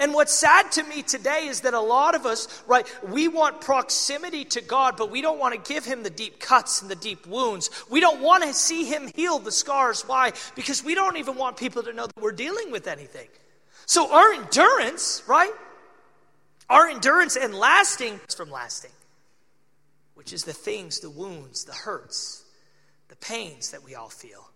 And 0.00 0.14
what's 0.14 0.32
sad 0.32 0.70
to 0.72 0.84
me 0.84 1.02
today 1.02 1.46
is 1.46 1.62
that 1.62 1.74
a 1.74 1.80
lot 1.80 2.14
of 2.14 2.24
us, 2.24 2.62
right, 2.68 2.86
we 3.08 3.26
want 3.26 3.60
proximity 3.60 4.44
to 4.46 4.60
God, 4.60 4.96
but 4.96 5.10
we 5.10 5.20
don't 5.20 5.40
want 5.40 5.54
to 5.54 5.72
give 5.72 5.84
Him 5.84 6.04
the 6.04 6.10
deep 6.10 6.38
cuts 6.38 6.82
and 6.82 6.90
the 6.90 6.96
deep 6.96 7.26
wounds. 7.26 7.68
We 7.90 7.98
don't 8.00 8.20
want 8.20 8.44
to 8.44 8.54
see 8.54 8.84
Him 8.84 9.10
heal 9.16 9.40
the 9.40 9.50
scars. 9.50 10.02
Why? 10.02 10.32
Because 10.54 10.84
we 10.84 10.94
don't 10.94 11.16
even 11.16 11.34
want 11.34 11.56
people 11.56 11.82
to 11.82 11.92
know 11.92 12.06
that 12.06 12.22
we're 12.22 12.30
dealing 12.30 12.70
with 12.70 12.86
anything. 12.86 13.28
So 13.86 14.12
our 14.14 14.34
endurance, 14.34 15.22
right, 15.26 15.52
our 16.70 16.86
endurance 16.86 17.36
and 17.36 17.54
lasting 17.54 18.20
is 18.28 18.34
from 18.34 18.50
lasting, 18.50 18.92
which 20.14 20.32
is 20.32 20.44
the 20.44 20.52
things, 20.52 21.00
the 21.00 21.10
wounds, 21.10 21.64
the 21.64 21.72
hurts, 21.72 22.44
the 23.08 23.16
pains 23.16 23.72
that 23.72 23.82
we 23.82 23.96
all 23.96 24.10
feel. 24.10 24.50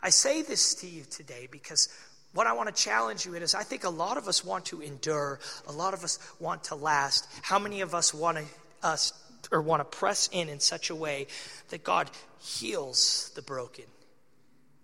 I 0.00 0.10
say 0.10 0.42
this 0.42 0.74
to 0.76 0.86
you 0.86 1.04
today 1.10 1.48
because 1.50 1.88
what 2.34 2.46
I 2.46 2.52
want 2.52 2.74
to 2.74 2.82
challenge 2.82 3.24
you 3.24 3.34
in 3.34 3.42
is 3.42 3.54
I 3.54 3.62
think 3.62 3.84
a 3.84 3.90
lot 3.90 4.16
of 4.16 4.28
us 4.28 4.44
want 4.44 4.66
to 4.66 4.80
endure, 4.80 5.38
a 5.66 5.72
lot 5.72 5.94
of 5.94 6.04
us 6.04 6.18
want 6.40 6.64
to 6.64 6.74
last. 6.74 7.26
How 7.42 7.58
many 7.58 7.80
of 7.80 7.94
us 7.94 8.12
want 8.12 8.38
to 8.38 8.44
us 8.82 9.12
or 9.50 9.62
want 9.62 9.80
to 9.80 9.96
press 9.96 10.28
in 10.32 10.48
in 10.48 10.60
such 10.60 10.90
a 10.90 10.94
way 10.94 11.26
that 11.70 11.84
God 11.84 12.10
heals 12.40 13.30
the 13.34 13.42
broken, 13.42 13.84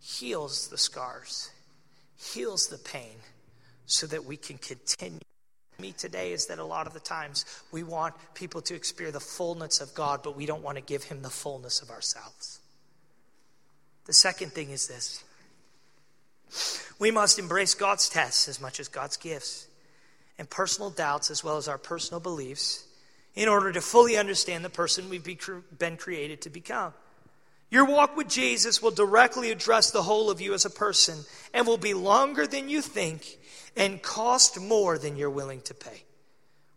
heals 0.00 0.68
the 0.68 0.78
scars, 0.78 1.50
heals 2.16 2.68
the 2.68 2.78
pain 2.78 3.16
so 3.86 4.06
that 4.06 4.24
we 4.24 4.36
can 4.36 4.58
continue 4.58 5.20
me 5.80 5.92
today 5.92 6.32
is 6.32 6.46
that 6.46 6.58
a 6.58 6.64
lot 6.64 6.86
of 6.86 6.92
the 6.92 7.00
times 7.00 7.46
we 7.72 7.82
want 7.82 8.14
people 8.34 8.60
to 8.60 8.74
experience 8.74 9.14
the 9.14 9.20
fullness 9.20 9.80
of 9.80 9.94
God, 9.94 10.20
but 10.22 10.36
we 10.36 10.44
don't 10.44 10.62
want 10.62 10.76
to 10.76 10.82
give 10.82 11.04
him 11.04 11.22
the 11.22 11.30
fullness 11.30 11.80
of 11.80 11.90
ourselves. 11.90 12.60
The 14.04 14.12
second 14.12 14.52
thing 14.52 14.70
is 14.70 14.88
this 14.88 15.24
we 16.98 17.10
must 17.10 17.38
embrace 17.38 17.74
God's 17.74 18.08
tests 18.08 18.48
as 18.48 18.60
much 18.60 18.80
as 18.80 18.88
God's 18.88 19.16
gifts 19.16 19.68
and 20.38 20.48
personal 20.48 20.90
doubts 20.90 21.30
as 21.30 21.44
well 21.44 21.56
as 21.56 21.68
our 21.68 21.78
personal 21.78 22.20
beliefs 22.20 22.86
in 23.34 23.48
order 23.48 23.72
to 23.72 23.80
fully 23.80 24.16
understand 24.16 24.64
the 24.64 24.70
person 24.70 25.08
we've 25.08 25.38
been 25.78 25.96
created 25.96 26.40
to 26.42 26.50
become. 26.50 26.92
Your 27.70 27.84
walk 27.84 28.16
with 28.16 28.28
Jesus 28.28 28.82
will 28.82 28.90
directly 28.90 29.50
address 29.50 29.90
the 29.90 30.02
whole 30.02 30.30
of 30.30 30.40
you 30.40 30.54
as 30.54 30.64
a 30.64 30.70
person 30.70 31.18
and 31.54 31.66
will 31.66 31.78
be 31.78 31.94
longer 31.94 32.46
than 32.46 32.68
you 32.68 32.82
think 32.82 33.38
and 33.76 34.02
cost 34.02 34.60
more 34.60 34.98
than 34.98 35.16
you're 35.16 35.30
willing 35.30 35.60
to 35.62 35.74
pay. 35.74 36.02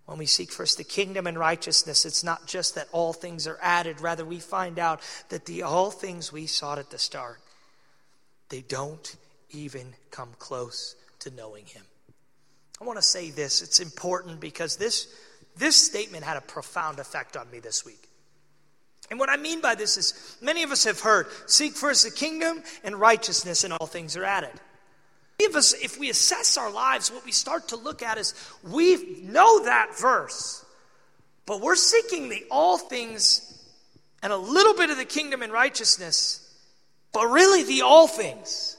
When 0.06 0.18
we 0.18 0.26
seek 0.26 0.52
first 0.52 0.78
the 0.78 0.84
kingdom 0.84 1.26
and 1.26 1.40
righteousness, 1.40 2.06
it's 2.06 2.24
not 2.24 2.46
just 2.46 2.76
that 2.76 2.90
all 2.92 3.14
things 3.14 3.48
are 3.48 3.58
added, 3.62 4.02
rather, 4.02 4.26
we 4.26 4.40
find 4.40 4.78
out 4.78 5.00
that 5.30 5.46
the 5.46 5.64
all 5.64 5.90
things 5.90 6.32
we 6.32 6.46
sought 6.46 6.78
at 6.78 6.92
the 6.92 7.00
start, 7.00 7.40
they 8.50 8.62
don't 8.62 9.16
even 9.54 9.94
come 10.12 10.30
close 10.40 10.96
to 11.20 11.32
knowing 11.32 11.66
him. 11.66 11.84
I 12.82 12.86
want 12.86 12.98
to 12.98 13.04
say 13.04 13.30
this. 13.32 13.62
It's 13.62 13.80
important 13.80 14.40
because 14.40 14.76
this, 14.78 15.08
this 15.56 15.76
statement 15.76 16.24
had 16.24 16.38
a 16.38 16.42
profound 16.42 17.00
effect 17.00 17.38
on 17.38 17.50
me 17.50 17.60
this 17.60 17.86
week. 17.86 18.10
And 19.10 19.20
what 19.20 19.30
I 19.30 19.38
mean 19.38 19.62
by 19.62 19.76
this 19.76 19.98
is 19.98 20.38
many 20.42 20.64
of 20.64 20.72
us 20.72 20.86
have 20.86 21.00
heard 21.00 21.28
seek 21.46 21.74
first 21.74 22.04
the 22.04 22.12
kingdom 22.12 22.64
and 22.84 22.96
righteousness, 22.96 23.64
and 23.64 23.74
all 23.74 23.88
things 23.88 24.18
are 24.18 24.24
added. 24.24 24.54
Many 25.40 25.52
of 25.52 25.56
us, 25.56 25.74
if 25.74 26.00
we 26.00 26.10
assess 26.10 26.58
our 26.58 26.72
lives, 26.72 27.12
what 27.12 27.26
we 27.26 27.32
start 27.32 27.70
to 27.70 27.76
look 27.76 28.02
at 28.02 28.18
is 28.18 28.34
we 28.64 29.22
know 29.24 29.66
that 29.66 29.98
verse, 30.00 30.66
but 31.46 31.62
we're 31.62 31.76
seeking 31.76 32.30
the 32.30 32.46
all 32.50 32.78
things 32.78 33.50
and 34.22 34.32
a 34.32 34.38
little 34.38 34.74
bit 34.74 34.90
of 34.90 34.98
the 34.98 35.06
kingdom 35.06 35.42
and 35.42 35.52
righteousness, 35.52 36.40
but 37.12 37.28
really 37.28 37.64
the 37.64 37.82
all 37.82 38.08
things. 38.08 38.78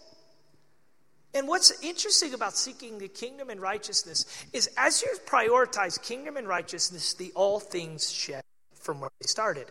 And 1.34 1.48
what's 1.48 1.72
interesting 1.82 2.32
about 2.32 2.56
seeking 2.56 2.98
the 2.98 3.08
kingdom 3.08 3.50
and 3.50 3.60
righteousness 3.60 4.24
is 4.52 4.70
as 4.76 5.02
you 5.02 5.08
prioritize 5.26 6.00
kingdom 6.00 6.36
and 6.36 6.46
righteousness, 6.46 7.14
the 7.14 7.32
all 7.34 7.58
things 7.58 8.10
shift 8.10 8.44
from 8.74 9.00
where 9.00 9.10
they 9.20 9.26
started. 9.26 9.66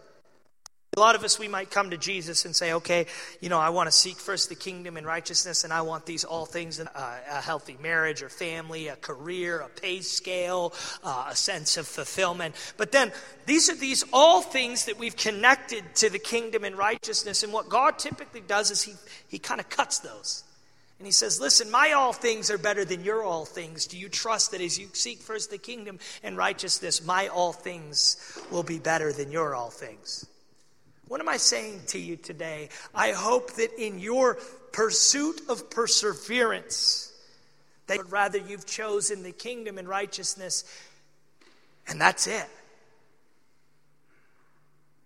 A 0.96 1.00
lot 1.00 1.16
of 1.16 1.24
us, 1.24 1.40
we 1.40 1.48
might 1.48 1.72
come 1.72 1.90
to 1.90 1.98
Jesus 1.98 2.46
and 2.46 2.56
say, 2.56 2.74
okay, 2.74 3.08
you 3.42 3.50
know, 3.50 3.58
I 3.58 3.70
want 3.70 3.88
to 3.88 3.92
seek 3.92 4.18
first 4.18 4.50
the 4.50 4.56
kingdom 4.56 4.96
and 4.96 5.08
righteousness, 5.08 5.64
and 5.64 5.74
I 5.74 5.82
want 5.82 6.06
these 6.06 6.24
all 6.24 6.46
things 6.46 6.80
uh, 6.80 6.86
a 6.94 7.42
healthy 7.42 7.78
marriage 7.82 8.22
or 8.22 8.30
family, 8.30 8.90
a 8.90 8.96
career, 8.96 9.62
a 9.62 9.70
pay 9.70 10.02
scale, 10.02 10.72
uh, 11.04 11.30
a 11.30 11.36
sense 11.36 11.78
of 11.78 11.88
fulfillment. 11.88 12.54
But 12.78 12.92
then 12.92 13.12
these 13.48 13.72
are 13.72 13.76
these 13.76 14.04
all 14.14 14.42
things 14.42 14.86
that 14.86 15.00
we've 15.00 15.18
connected 15.18 15.84
to 15.96 16.12
the 16.12 16.20
kingdom 16.20 16.64
and 16.64 16.78
righteousness. 16.78 17.42
And 17.42 17.52
what 17.52 17.70
God 17.70 17.98
typically 17.98 18.42
does 18.42 18.70
is 18.70 18.84
He, 18.84 18.94
he 19.28 19.40
kind 19.40 19.60
of 19.60 19.70
cuts 19.70 19.98
those. 19.98 20.44
And 21.00 21.06
he 21.08 21.12
says, 21.12 21.42
Listen, 21.42 21.70
my 21.70 21.92
all 21.92 22.14
things 22.14 22.50
are 22.50 22.58
better 22.58 22.86
than 22.86 23.04
your 23.04 23.24
all 23.24 23.46
things. 23.46 23.88
Do 23.88 23.98
you 23.98 24.10
trust 24.10 24.52
that 24.52 24.62
as 24.62 24.80
you 24.80 24.88
seek 24.94 25.20
first 25.20 25.50
the 25.50 25.58
kingdom 25.58 26.00
and 26.24 26.38
righteousness, 26.38 27.06
my 27.06 27.28
all 27.28 27.54
things 27.54 28.40
will 28.52 28.64
be 28.64 28.80
better 28.80 29.12
than 29.12 29.32
your 29.32 29.56
all 29.56 29.70
things? 29.70 30.26
What 31.08 31.20
am 31.20 31.30
I 31.30 31.38
saying 31.38 31.82
to 31.88 32.00
you 32.00 32.16
today? 32.16 32.70
I 32.96 33.12
hope 33.12 33.54
that 33.54 33.74
in 33.78 34.00
your 34.00 34.36
pursuit 34.72 35.42
of 35.50 35.70
perseverance, 35.70 37.12
that 37.88 38.10
rather 38.10 38.38
you've 38.38 38.66
chosen 38.66 39.24
the 39.24 39.32
kingdom 39.32 39.78
and 39.78 39.88
righteousness, 39.88 40.64
and 41.88 42.00
that's 42.00 42.28
it. 42.28 42.48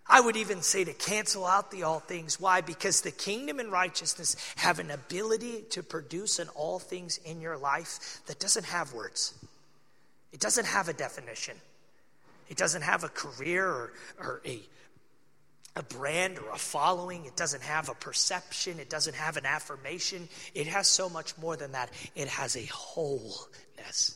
I 0.10 0.22
would 0.22 0.38
even 0.38 0.62
say 0.62 0.84
to 0.86 0.94
cancel 0.94 1.46
out 1.46 1.70
the 1.70 1.84
all 1.84 2.00
things. 2.00 2.40
Why? 2.40 2.62
Because 2.62 3.02
the 3.02 3.12
kingdom 3.12 3.60
and 3.60 3.72
righteousness 3.72 4.36
have 4.56 4.80
an 4.80 4.92
ability 4.92 5.66
to 5.72 5.84
produce 5.84 6.40
an 6.40 6.48
all 6.56 6.80
things 6.80 7.20
in 7.26 7.42
your 7.42 7.58
life 7.58 8.22
that 8.28 8.40
doesn't 8.40 8.66
have 8.66 8.94
words. 8.94 9.34
It 10.32 10.40
doesn't 10.40 10.66
have 10.66 10.88
a 10.88 10.94
definition. 10.94 11.58
It 12.50 12.58
doesn't 12.58 12.84
have 12.84 13.04
a 13.04 13.10
career 13.10 13.68
or, 13.68 13.94
or 14.20 14.42
a, 14.46 14.62
a 15.76 15.84
brand 15.84 16.40
or 16.40 16.52
a 16.52 16.58
following. 16.58 17.26
It 17.26 17.36
doesn't 17.36 17.64
have 17.64 17.90
a 17.90 17.96
perception. 17.96 18.80
It 18.80 18.90
doesn't 18.90 19.16
have 19.16 19.36
an 19.36 19.46
affirmation. 19.46 20.30
It 20.54 20.68
has 20.68 20.88
so 20.88 21.10
much 21.10 21.38
more 21.38 21.58
than 21.58 21.74
that. 21.74 21.90
It 22.16 22.30
has 22.30 22.56
a 22.56 22.66
wholeness. 22.66 24.16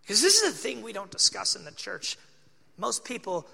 Because 0.00 0.22
this 0.22 0.40
is 0.40 0.54
a 0.54 0.56
thing 0.56 0.82
we 0.82 0.94
don't 0.94 1.10
discuss 1.10 1.56
in 1.56 1.64
the 1.64 1.72
church. 1.72 2.16
Most 2.78 3.04
people 3.04 3.46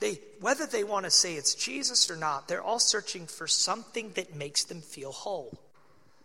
they, 0.00 0.18
whether 0.40 0.66
they 0.66 0.82
want 0.82 1.04
to 1.04 1.10
say 1.10 1.34
it's 1.34 1.54
Jesus 1.54 2.10
or 2.10 2.16
not, 2.16 2.48
they're 2.48 2.62
all 2.62 2.78
searching 2.78 3.26
for 3.26 3.46
something 3.46 4.10
that 4.14 4.34
makes 4.34 4.64
them 4.64 4.80
feel 4.80 5.12
whole. 5.12 5.58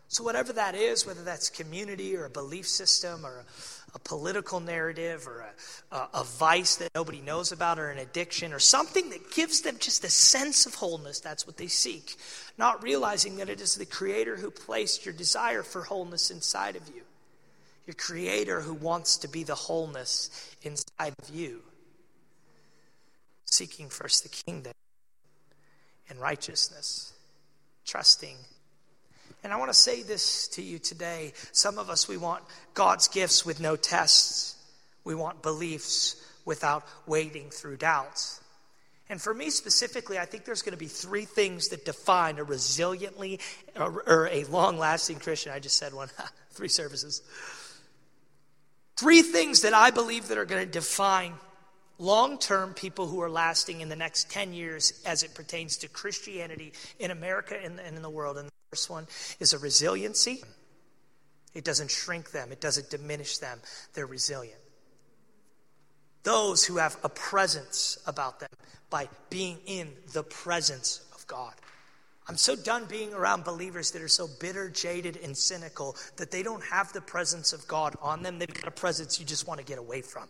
So, 0.08 0.24
whatever 0.24 0.54
that 0.54 0.76
is, 0.76 1.06
whether 1.06 1.24
that's 1.24 1.50
community 1.50 2.16
or 2.16 2.26
a 2.26 2.30
belief 2.30 2.68
system 2.68 3.26
or 3.26 3.40
a, 3.40 3.96
a 3.96 4.00
political 4.00 4.62
narrative 4.62 5.28
or 5.28 5.46
a, 5.92 5.96
a, 5.96 6.10
a, 6.22 6.24
vice 6.24 6.76
that 6.78 6.94
nobody 6.96 7.22
knows 7.22 7.52
about 7.52 7.80
or 7.80 7.90
an 7.90 7.98
addiction 7.98 8.54
or 8.54 8.60
something 8.60 9.10
that 9.10 9.32
gives 9.34 9.62
them 9.62 9.78
just 9.80 10.04
a 10.04 10.10
sense 10.10 10.66
of 10.66 10.76
wholeness, 10.76 11.20
that's 11.20 11.48
what 11.48 11.58
they 11.58 11.68
seek. 11.68 12.16
Not 12.58 12.84
realizing 12.84 13.38
that 13.38 13.50
it 13.50 13.60
is 13.60 13.76
the 13.76 13.86
Creator 13.86 14.38
who 14.38 14.52
placed 14.52 15.06
your 15.06 15.14
desire 15.14 15.64
for 15.64 15.82
wholeness 15.82 16.30
inside 16.30 16.76
of 16.76 16.88
you, 16.96 17.02
your 17.88 17.96
Creator 17.96 18.62
who 18.62 18.76
wants 18.76 19.18
to 19.18 19.28
be 19.28 19.44
the 19.44 19.56
wholeness 19.56 20.30
inside 20.64 21.14
of 21.20 21.36
you 21.36 21.62
seeking 23.56 23.90
first 23.90 24.24
the 24.24 24.30
kingdom 24.30 24.74
and 26.10 26.20
righteousness, 26.20 27.14
trusting. 27.86 28.36
And 29.44 29.54
I 29.54 29.58
want 29.58 29.70
to 29.70 29.78
say 29.78 30.04
this 30.04 30.48
to 30.50 30.62
you 30.62 30.80
today. 30.80 31.34
Some 31.52 31.78
of 31.78 31.90
us, 31.90 32.08
we 32.08 32.18
want 32.18 32.44
God's 32.74 33.08
gifts 33.08 33.46
with 33.46 33.60
no 33.60 33.76
tests, 33.76 34.56
we 35.04 35.16
want 35.16 35.42
beliefs 35.42 36.22
without 36.46 36.86
wading 37.08 37.50
through 37.50 37.78
doubts. 37.78 38.42
And 39.08 39.22
for 39.22 39.34
me 39.34 39.52
specifically, 39.52 40.18
I 40.18 40.26
think 40.26 40.46
there's 40.46 40.64
going 40.64 40.74
to 40.74 40.80
be 40.80 40.88
three 40.88 41.26
things 41.26 41.70
that 41.70 41.86
define 41.86 42.40
a 42.40 42.46
resiliently 42.46 43.40
or, 43.76 44.28
a 44.32 44.46
long 44.46 44.80
lasting 44.80 45.20
Christian. 45.20 45.52
I 45.52 45.60
just 45.60 45.78
said 45.78 45.94
one, 45.94 46.10
three 46.52 46.70
services. 46.70 47.22
Three 48.98 49.22
things 49.22 49.62
that 49.62 49.74
I 49.74 49.92
believe 49.92 50.30
that 50.30 50.38
are 50.38 50.46
going 50.46 50.66
to 50.66 50.72
define 50.72 51.34
long 51.98 52.38
term 52.38 52.74
people 52.74 53.08
who 53.08 53.22
are 53.22 53.30
lasting 53.30 53.82
in 53.82 53.90
the 53.90 53.96
next 53.96 54.30
10 54.32 54.54
years 54.54 55.02
as 55.06 55.24
it 55.24 55.34
pertains 55.34 55.78
to 55.78 55.88
Christianity 55.88 56.74
in 57.00 57.12
America 57.12 57.58
and 57.62 57.80
in 57.80 58.02
the 58.02 58.10
world. 58.10 58.38
And 58.38 58.48
the 58.48 58.54
first 58.72 58.90
one 58.90 59.08
is 59.40 59.54
a 59.54 59.60
resiliency. 59.60 60.44
It 61.54 61.64
doesn't 61.64 61.90
shrink 61.90 62.32
them, 62.32 62.52
it 62.52 62.60
doesn't 62.60 62.90
diminish 62.90 63.38
them. 63.38 63.60
They're 63.94 64.06
resilient. 64.06 64.60
Those 66.24 66.66
who 66.66 66.78
have 66.78 66.98
a 67.04 67.10
presence 67.10 67.98
about 68.08 68.40
them 68.40 68.50
by 68.90 69.08
being 69.30 69.60
in 69.66 69.92
the 70.14 70.24
presence 70.24 71.02
of 71.14 71.26
God. 71.28 71.54
I'm 72.28 72.38
so 72.38 72.56
done 72.56 72.86
being 72.86 73.14
around 73.14 73.44
believers 73.44 73.92
that 73.92 74.02
are 74.02 74.08
so 74.08 74.28
bitter, 74.40 74.68
jaded, 74.68 75.18
and 75.18 75.38
cynical 75.38 75.96
that 76.18 76.32
they 76.32 76.42
don't 76.42 76.64
have 76.64 76.92
the 76.92 77.02
presence 77.02 77.54
of 77.54 77.68
God 77.68 77.96
on 78.02 78.24
them. 78.24 78.40
They've 78.40 78.52
got 78.52 78.68
a 78.68 78.72
presence 78.72 79.20
you 79.20 79.26
just 79.26 79.48
want 79.48 79.60
to 79.60 79.66
get 79.66 79.78
away 79.78 80.02
from. 80.02 80.28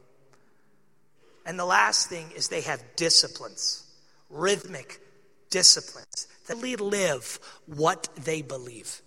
And 1.45 1.59
the 1.59 1.65
last 1.65 2.09
thing 2.09 2.31
is 2.35 2.47
they 2.47 2.61
have 2.61 2.83
disciplines, 2.95 3.85
rhythmic 4.29 4.99
disciplines 5.49 6.27
that 6.47 6.57
live 6.57 7.39
what 7.65 8.09
they 8.23 8.41
believe. 8.41 9.01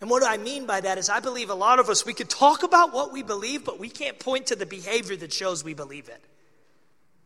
And 0.00 0.10
what 0.10 0.22
I 0.24 0.36
mean 0.36 0.66
by 0.66 0.80
that 0.80 0.98
is, 0.98 1.08
I 1.08 1.20
believe 1.20 1.48
a 1.48 1.54
lot 1.54 1.78
of 1.78 1.88
us, 1.88 2.04
we 2.04 2.12
could 2.12 2.28
talk 2.28 2.62
about 2.62 2.92
what 2.92 3.12
we 3.12 3.22
believe, 3.22 3.64
but 3.64 3.78
we 3.78 3.88
can't 3.88 4.18
point 4.18 4.46
to 4.46 4.56
the 4.56 4.66
behavior 4.66 5.16
that 5.16 5.32
shows 5.32 5.64
we 5.64 5.74
believe 5.74 6.08
it. 6.08 6.22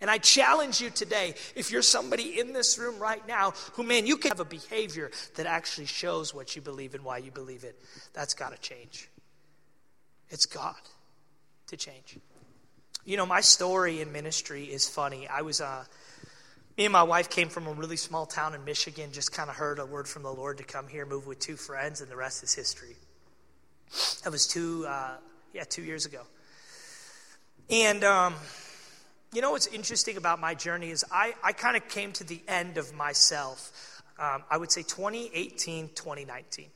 And 0.00 0.10
I 0.10 0.18
challenge 0.18 0.80
you 0.80 0.88
today, 0.88 1.34
if 1.54 1.70
you're 1.70 1.82
somebody 1.82 2.40
in 2.40 2.52
this 2.52 2.78
room 2.78 2.98
right 2.98 3.26
now 3.28 3.52
who, 3.72 3.82
man, 3.82 4.06
you 4.06 4.16
can 4.16 4.30
have 4.30 4.40
a 4.40 4.44
behavior 4.44 5.10
that 5.34 5.46
actually 5.46 5.86
shows 5.86 6.32
what 6.32 6.56
you 6.56 6.62
believe 6.62 6.94
and 6.94 7.04
why 7.04 7.18
you 7.18 7.30
believe 7.30 7.64
it, 7.64 7.78
that's 8.14 8.32
got 8.32 8.52
to 8.54 8.60
change. 8.60 9.10
It's 10.30 10.46
God 10.46 10.76
to 11.66 11.76
change. 11.76 12.16
You 13.10 13.16
know, 13.16 13.26
my 13.26 13.40
story 13.40 14.00
in 14.00 14.12
ministry 14.12 14.66
is 14.66 14.88
funny. 14.88 15.26
I 15.26 15.42
was, 15.42 15.60
uh, 15.60 15.84
me 16.78 16.84
and 16.84 16.92
my 16.92 17.02
wife 17.02 17.28
came 17.28 17.48
from 17.48 17.66
a 17.66 17.72
really 17.72 17.96
small 17.96 18.24
town 18.24 18.54
in 18.54 18.64
Michigan, 18.64 19.10
just 19.10 19.32
kind 19.32 19.50
of 19.50 19.56
heard 19.56 19.80
a 19.80 19.84
word 19.84 20.06
from 20.06 20.22
the 20.22 20.32
Lord 20.32 20.58
to 20.58 20.62
come 20.62 20.86
here, 20.86 21.04
move 21.04 21.26
with 21.26 21.40
two 21.40 21.56
friends, 21.56 22.00
and 22.00 22.08
the 22.08 22.14
rest 22.14 22.44
is 22.44 22.54
history. 22.54 22.94
That 24.22 24.30
was 24.30 24.46
two, 24.46 24.86
uh, 24.86 25.14
yeah, 25.52 25.64
two 25.64 25.82
years 25.82 26.06
ago. 26.06 26.22
And, 27.68 28.04
um, 28.04 28.34
you 29.32 29.42
know 29.42 29.50
what's 29.50 29.66
interesting 29.66 30.16
about 30.16 30.38
my 30.38 30.54
journey 30.54 30.90
is 30.90 31.04
I, 31.10 31.34
I 31.42 31.50
kind 31.50 31.76
of 31.76 31.88
came 31.88 32.12
to 32.12 32.22
the 32.22 32.40
end 32.46 32.78
of 32.78 32.94
myself. 32.94 33.72
Um, 34.20 34.44
I 34.48 34.56
would 34.56 34.70
say 34.70 34.82
2018, 34.82 35.88
2019. 35.96 36.66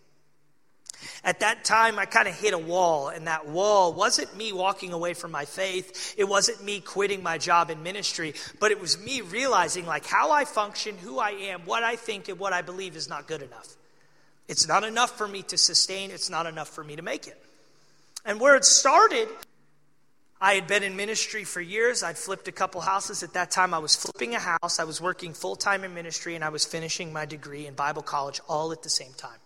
At 1.22 1.40
that 1.40 1.64
time, 1.64 1.98
I 1.98 2.04
kind 2.04 2.28
of 2.28 2.34
hit 2.34 2.54
a 2.54 2.58
wall, 2.58 3.08
and 3.08 3.26
that 3.26 3.48
wall 3.48 3.92
wasn't 3.92 4.36
me 4.36 4.52
walking 4.52 4.92
away 4.92 5.14
from 5.14 5.30
my 5.30 5.44
faith. 5.44 6.14
It 6.16 6.24
wasn't 6.24 6.62
me 6.64 6.80
quitting 6.80 7.22
my 7.22 7.38
job 7.38 7.70
in 7.70 7.82
ministry, 7.82 8.34
but 8.60 8.70
it 8.70 8.80
was 8.80 9.02
me 9.02 9.20
realizing 9.20 9.86
like 9.86 10.06
how 10.06 10.30
I 10.30 10.44
function, 10.44 10.96
who 10.98 11.18
I 11.18 11.30
am, 11.30 11.62
what 11.62 11.82
I 11.82 11.96
think, 11.96 12.28
and 12.28 12.38
what 12.38 12.52
I 12.52 12.62
believe 12.62 12.96
is 12.96 13.08
not 13.08 13.26
good 13.26 13.42
enough. 13.42 13.68
It's 14.48 14.68
not 14.68 14.84
enough 14.84 15.16
for 15.16 15.26
me 15.26 15.42
to 15.44 15.56
sustain, 15.56 16.10
it's 16.10 16.28
not 16.28 16.46
enough 16.46 16.68
for 16.68 16.84
me 16.84 16.96
to 16.96 17.02
make 17.02 17.26
it. 17.26 17.40
And 18.24 18.40
where 18.40 18.56
it 18.56 18.64
started, 18.64 19.28
I 20.40 20.54
had 20.54 20.66
been 20.66 20.82
in 20.82 20.96
ministry 20.96 21.44
for 21.44 21.60
years. 21.60 22.02
I'd 22.02 22.18
flipped 22.18 22.48
a 22.48 22.52
couple 22.52 22.80
houses. 22.80 23.22
At 23.22 23.32
that 23.32 23.50
time, 23.50 23.72
I 23.72 23.78
was 23.78 23.96
flipping 23.96 24.34
a 24.34 24.38
house. 24.38 24.78
I 24.78 24.84
was 24.84 25.00
working 25.00 25.32
full 25.32 25.56
time 25.56 25.84
in 25.84 25.94
ministry, 25.94 26.34
and 26.34 26.44
I 26.44 26.50
was 26.50 26.64
finishing 26.64 27.12
my 27.12 27.24
degree 27.24 27.66
in 27.66 27.74
Bible 27.74 28.02
college 28.02 28.40
all 28.48 28.72
at 28.72 28.82
the 28.82 28.90
same 28.90 29.12
time. 29.16 29.38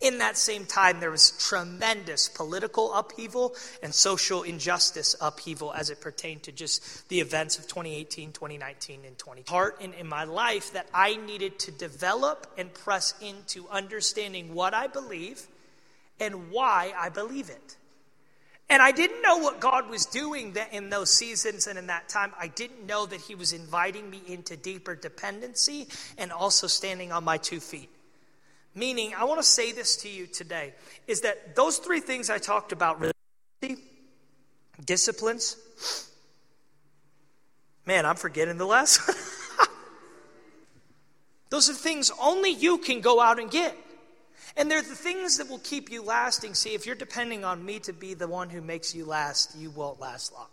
In 0.00 0.18
that 0.18 0.36
same 0.36 0.64
time, 0.64 1.00
there 1.00 1.10
was 1.10 1.32
tremendous 1.32 2.28
political 2.28 2.92
upheaval 2.94 3.54
and 3.82 3.94
social 3.94 4.42
injustice 4.42 5.16
upheaval 5.20 5.72
as 5.72 5.90
it 5.90 6.00
pertained 6.00 6.44
to 6.44 6.52
just 6.52 7.08
the 7.08 7.20
events 7.20 7.58
of 7.58 7.66
2018, 7.66 8.32
2019, 8.32 9.04
and 9.04 9.18
2020. 9.18 9.42
Part 9.42 9.80
in, 9.80 9.92
in 9.94 10.06
my 10.06 10.24
life 10.24 10.72
that 10.72 10.86
I 10.94 11.16
needed 11.16 11.58
to 11.60 11.70
develop 11.70 12.46
and 12.56 12.72
press 12.72 13.14
into 13.20 13.66
understanding 13.70 14.54
what 14.54 14.74
I 14.74 14.86
believe 14.86 15.46
and 16.20 16.50
why 16.50 16.92
I 16.96 17.08
believe 17.08 17.50
it. 17.50 17.76
And 18.70 18.82
I 18.82 18.92
didn't 18.92 19.22
know 19.22 19.38
what 19.38 19.60
God 19.60 19.88
was 19.88 20.04
doing 20.04 20.54
in 20.72 20.90
those 20.90 21.10
seasons 21.10 21.66
and 21.66 21.78
in 21.78 21.86
that 21.86 22.08
time. 22.08 22.32
I 22.38 22.48
didn't 22.48 22.86
know 22.86 23.06
that 23.06 23.20
He 23.20 23.34
was 23.34 23.52
inviting 23.52 24.10
me 24.10 24.20
into 24.26 24.56
deeper 24.56 24.94
dependency 24.94 25.88
and 26.18 26.30
also 26.30 26.66
standing 26.66 27.10
on 27.10 27.24
my 27.24 27.38
two 27.38 27.60
feet. 27.60 27.88
Meaning, 28.78 29.12
I 29.18 29.24
want 29.24 29.40
to 29.40 29.46
say 29.46 29.72
this 29.72 29.96
to 29.98 30.08
you 30.08 30.28
today 30.28 30.72
is 31.08 31.22
that 31.22 31.56
those 31.56 31.78
three 31.78 31.98
things 31.98 32.30
I 32.30 32.38
talked 32.38 32.70
about 32.70 33.02
disciplines, 34.84 35.56
man, 37.84 38.06
I'm 38.06 38.14
forgetting 38.14 38.56
the 38.56 38.66
last. 38.66 39.00
those 41.50 41.68
are 41.68 41.74
things 41.74 42.12
only 42.22 42.50
you 42.50 42.78
can 42.78 43.00
go 43.00 43.20
out 43.20 43.40
and 43.40 43.50
get. 43.50 43.76
And 44.56 44.70
they're 44.70 44.80
the 44.80 44.94
things 44.94 45.38
that 45.38 45.48
will 45.48 45.58
keep 45.58 45.90
you 45.90 46.04
lasting. 46.04 46.54
See, 46.54 46.74
if 46.74 46.86
you're 46.86 46.94
depending 46.94 47.44
on 47.44 47.64
me 47.64 47.80
to 47.80 47.92
be 47.92 48.14
the 48.14 48.28
one 48.28 48.48
who 48.48 48.60
makes 48.60 48.94
you 48.94 49.04
last, 49.04 49.58
you 49.58 49.70
won't 49.70 49.98
last 49.98 50.32
long. 50.32 50.46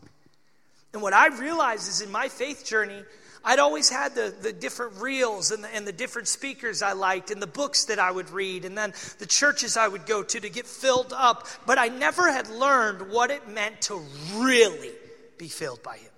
And 0.94 1.02
what 1.04 1.14
I 1.14 1.28
realized 1.28 1.88
is 1.88 2.02
in 2.02 2.12
my 2.12 2.28
faith 2.30 2.66
journey, 2.66 3.04
I'd 3.46 3.60
always 3.60 3.90
had 3.90 4.16
the, 4.16 4.34
the 4.42 4.52
different 4.52 5.00
reels 5.00 5.52
and 5.52 5.64
the, 5.64 5.74
and 5.74 5.88
the 5.88 5.94
different 5.94 6.28
speakers 6.28 6.82
I 6.82 6.94
liked 6.94 7.30
and 7.30 7.40
the 7.40 7.48
books 7.48 7.86
that 7.86 8.00
I 8.00 8.10
would 8.10 8.32
read 8.32 8.66
and 8.66 8.76
then 8.76 8.94
the 9.20 9.28
churches 9.28 9.78
I 9.78 9.88
would 9.88 10.08
go 10.08 10.24
to 10.24 10.40
to 10.40 10.50
get 10.50 10.66
filled 10.66 11.14
up. 11.16 11.48
But 11.68 11.78
I 11.78 11.90
never 11.90 12.32
had 12.32 12.50
learned 12.50 13.12
what 13.12 13.30
it 13.30 13.48
meant 13.48 13.82
to 13.84 14.02
really 14.34 14.92
be 15.38 15.48
filled 15.48 15.84
by 15.84 15.98
Him. 15.98 16.10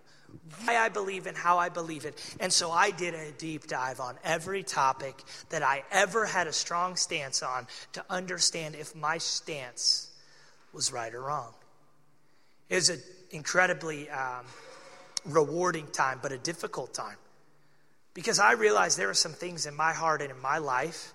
Why 0.63 0.77
I 0.77 0.87
believe 0.87 1.27
and 1.27 1.35
how 1.35 1.57
I 1.57 1.67
believe 1.67 2.05
it. 2.05 2.35
And 2.39 2.51
so 2.51 2.71
I 2.71 2.91
did 2.91 3.13
a 3.13 3.31
deep 3.33 3.67
dive 3.67 3.99
on 3.99 4.15
every 4.23 4.63
topic 4.63 5.21
that 5.49 5.63
I 5.63 5.83
ever 5.91 6.25
had 6.25 6.47
a 6.47 6.53
strong 6.53 6.95
stance 6.95 7.43
on 7.43 7.67
to 7.93 8.05
understand 8.09 8.75
if 8.75 8.95
my 8.95 9.17
stance 9.17 10.09
was 10.71 10.93
right 10.93 11.13
or 11.13 11.23
wrong. 11.23 11.53
It 12.69 12.75
was 12.75 12.89
an 12.89 13.01
incredibly 13.31 14.09
um, 14.09 14.45
rewarding 15.25 15.87
time, 15.87 16.19
but 16.21 16.31
a 16.31 16.37
difficult 16.37 16.93
time. 16.93 17.17
Because 18.13 18.39
I 18.39 18.53
realized 18.53 18.97
there 18.97 19.07
were 19.07 19.13
some 19.13 19.33
things 19.33 19.65
in 19.65 19.75
my 19.75 19.93
heart 19.93 20.21
and 20.21 20.31
in 20.31 20.41
my 20.41 20.57
life 20.57 21.13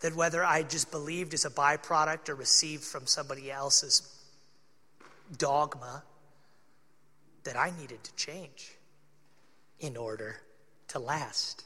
that 0.00 0.16
whether 0.16 0.44
I 0.44 0.62
just 0.62 0.90
believed 0.90 1.34
as 1.34 1.44
a 1.44 1.50
byproduct 1.50 2.28
or 2.28 2.34
received 2.34 2.84
from 2.84 3.06
somebody 3.06 3.50
else's 3.50 4.02
dogma, 5.36 6.02
that 7.44 7.56
I 7.56 7.72
needed 7.78 8.02
to 8.04 8.14
change 8.14 8.72
in 9.80 9.96
order 9.96 10.36
to 10.88 10.98
last. 10.98 11.64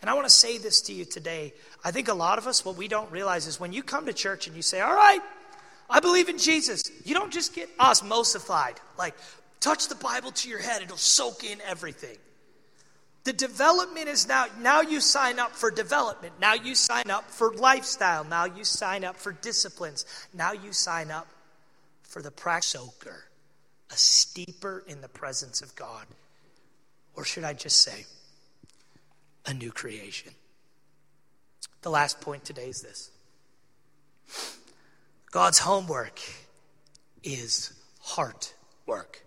And 0.00 0.10
I 0.10 0.14
want 0.14 0.26
to 0.26 0.32
say 0.32 0.58
this 0.58 0.82
to 0.82 0.92
you 0.92 1.04
today. 1.04 1.54
I 1.82 1.90
think 1.90 2.08
a 2.08 2.14
lot 2.14 2.36
of 2.38 2.46
us, 2.46 2.64
what 2.64 2.76
we 2.76 2.88
don't 2.88 3.10
realize 3.10 3.46
is 3.46 3.58
when 3.58 3.72
you 3.72 3.82
come 3.82 4.06
to 4.06 4.12
church 4.12 4.46
and 4.46 4.54
you 4.54 4.60
say, 4.62 4.80
All 4.80 4.94
right, 4.94 5.20
I 5.88 6.00
believe 6.00 6.28
in 6.28 6.38
Jesus, 6.38 6.82
you 7.04 7.14
don't 7.14 7.32
just 7.32 7.54
get 7.54 7.74
osmosified, 7.78 8.76
like 8.98 9.14
touch 9.60 9.88
the 9.88 9.94
Bible 9.94 10.30
to 10.32 10.48
your 10.48 10.60
head, 10.60 10.82
it'll 10.82 10.96
soak 10.96 11.44
in 11.44 11.60
everything. 11.62 12.16
The 13.24 13.32
development 13.32 14.08
is 14.08 14.28
now, 14.28 14.46
now 14.60 14.82
you 14.82 15.00
sign 15.00 15.38
up 15.38 15.52
for 15.52 15.70
development. 15.70 16.34
Now 16.40 16.52
you 16.52 16.74
sign 16.74 17.10
up 17.10 17.30
for 17.30 17.54
lifestyle. 17.54 18.22
Now 18.22 18.44
you 18.44 18.64
sign 18.64 19.02
up 19.02 19.16
for 19.16 19.32
disciplines. 19.32 20.04
Now 20.34 20.52
you 20.52 20.72
sign 20.72 21.10
up 21.10 21.26
for 22.02 22.20
the 22.20 22.30
practice 22.30 22.70
soaker, 22.70 23.24
a 23.90 23.96
steeper 23.96 24.84
in 24.86 25.00
the 25.00 25.08
presence 25.08 25.62
of 25.62 25.74
God. 25.74 26.06
Or 27.16 27.24
should 27.24 27.44
I 27.44 27.54
just 27.54 27.78
say, 27.78 28.04
a 29.46 29.54
new 29.54 29.72
creation? 29.72 30.32
The 31.80 31.90
last 31.90 32.20
point 32.20 32.44
today 32.44 32.68
is 32.68 32.82
this 32.82 33.10
God's 35.30 35.58
homework 35.58 36.20
is 37.22 37.72
heart 38.00 38.54
work. 38.86 39.23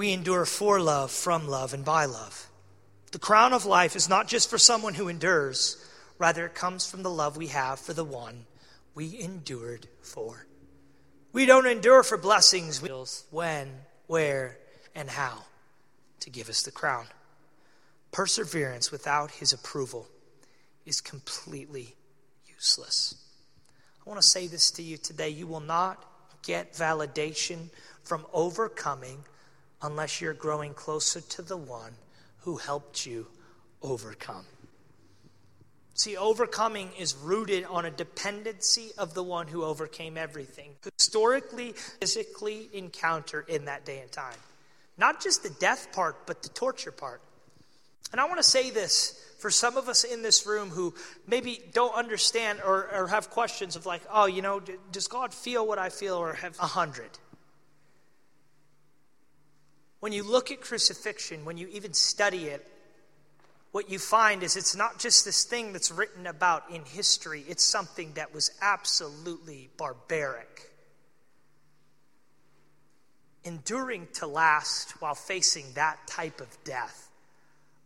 We 0.00 0.14
endure 0.14 0.46
for 0.46 0.80
love, 0.80 1.10
from 1.10 1.46
love, 1.46 1.74
and 1.74 1.84
by 1.84 2.06
love. 2.06 2.48
The 3.12 3.18
crown 3.18 3.52
of 3.52 3.66
life 3.66 3.94
is 3.94 4.08
not 4.08 4.28
just 4.28 4.48
for 4.48 4.56
someone 4.56 4.94
who 4.94 5.08
endures, 5.08 5.76
rather, 6.16 6.46
it 6.46 6.54
comes 6.54 6.90
from 6.90 7.02
the 7.02 7.10
love 7.10 7.36
we 7.36 7.48
have 7.48 7.78
for 7.78 7.92
the 7.92 8.02
one 8.02 8.46
we 8.94 9.20
endured 9.20 9.88
for. 10.00 10.46
We 11.34 11.44
don't 11.44 11.66
endure 11.66 12.02
for 12.02 12.16
blessings, 12.16 12.80
when, 13.30 13.68
where, 14.06 14.56
and 14.94 15.10
how 15.10 15.44
to 16.20 16.30
give 16.30 16.48
us 16.48 16.62
the 16.62 16.70
crown. 16.70 17.04
Perseverance 18.10 18.90
without 18.90 19.32
his 19.32 19.52
approval 19.52 20.08
is 20.86 21.02
completely 21.02 21.94
useless. 22.46 23.16
I 24.00 24.08
want 24.08 24.18
to 24.18 24.26
say 24.26 24.46
this 24.46 24.70
to 24.70 24.82
you 24.82 24.96
today. 24.96 25.28
You 25.28 25.46
will 25.46 25.60
not 25.60 26.02
get 26.42 26.72
validation 26.72 27.68
from 28.02 28.24
overcoming 28.32 29.24
unless 29.82 30.20
you're 30.20 30.34
growing 30.34 30.74
closer 30.74 31.20
to 31.20 31.42
the 31.42 31.56
one 31.56 31.92
who 32.40 32.56
helped 32.56 33.06
you 33.06 33.26
overcome. 33.82 34.44
See, 35.94 36.16
overcoming 36.16 36.90
is 36.98 37.14
rooted 37.14 37.64
on 37.64 37.84
a 37.84 37.90
dependency 37.90 38.90
of 38.96 39.12
the 39.12 39.22
one 39.22 39.46
who 39.48 39.64
overcame 39.64 40.16
everything, 40.16 40.70
historically, 40.96 41.72
physically 42.00 42.70
encounter 42.72 43.42
in 43.46 43.66
that 43.66 43.84
day 43.84 44.00
and 44.00 44.10
time. 44.10 44.36
Not 44.96 45.22
just 45.22 45.42
the 45.42 45.50
death 45.50 45.92
part, 45.92 46.26
but 46.26 46.42
the 46.42 46.48
torture 46.48 46.92
part. 46.92 47.20
And 48.12 48.20
I 48.20 48.24
want 48.24 48.38
to 48.38 48.42
say 48.42 48.70
this 48.70 49.22
for 49.38 49.50
some 49.50 49.76
of 49.76 49.88
us 49.88 50.04
in 50.04 50.22
this 50.22 50.46
room 50.46 50.70
who 50.70 50.94
maybe 51.26 51.60
don't 51.72 51.94
understand 51.94 52.60
or, 52.64 52.88
or 52.94 53.06
have 53.08 53.30
questions 53.30 53.76
of 53.76 53.86
like, 53.86 54.02
oh, 54.10 54.26
you 54.26 54.42
know, 54.42 54.60
does 54.92 55.06
God 55.06 55.34
feel 55.34 55.66
what 55.66 55.78
I 55.78 55.88
feel 55.88 56.14
or 56.14 56.34
have 56.34 56.58
a 56.60 56.66
hundred? 56.66 57.10
When 60.00 60.12
you 60.12 60.22
look 60.22 60.50
at 60.50 60.60
crucifixion, 60.60 61.44
when 61.44 61.58
you 61.58 61.68
even 61.68 61.92
study 61.92 62.46
it, 62.46 62.66
what 63.72 63.90
you 63.90 63.98
find 63.98 64.42
is 64.42 64.56
it's 64.56 64.74
not 64.74 64.98
just 64.98 65.24
this 65.24 65.44
thing 65.44 65.72
that's 65.72 65.92
written 65.92 66.26
about 66.26 66.70
in 66.70 66.84
history, 66.84 67.44
it's 67.46 67.64
something 67.64 68.12
that 68.14 68.34
was 68.34 68.50
absolutely 68.60 69.70
barbaric. 69.76 70.72
Enduring 73.44 74.08
to 74.14 74.26
last 74.26 75.00
while 75.00 75.14
facing 75.14 75.66
that 75.74 75.98
type 76.06 76.40
of 76.40 76.48
death, 76.64 77.10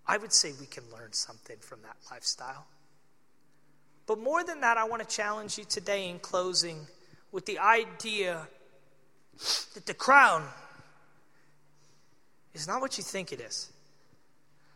I 0.06 0.16
would 0.16 0.32
say 0.32 0.52
we 0.58 0.66
can 0.66 0.84
learn 0.92 1.12
something 1.12 1.56
from 1.60 1.82
that 1.82 1.96
lifestyle. 2.10 2.66
But 4.06 4.18
more 4.18 4.44
than 4.44 4.60
that, 4.60 4.78
I 4.78 4.84
want 4.84 5.06
to 5.06 5.16
challenge 5.16 5.58
you 5.58 5.64
today 5.64 6.08
in 6.08 6.18
closing 6.18 6.86
with 7.32 7.46
the 7.46 7.58
idea 7.58 8.46
that 9.74 9.86
the 9.86 9.94
crown 9.94 10.44
is 12.54 12.66
not 12.66 12.80
what 12.80 12.96
you 12.96 13.04
think 13.04 13.32
it 13.32 13.40
is. 13.40 13.70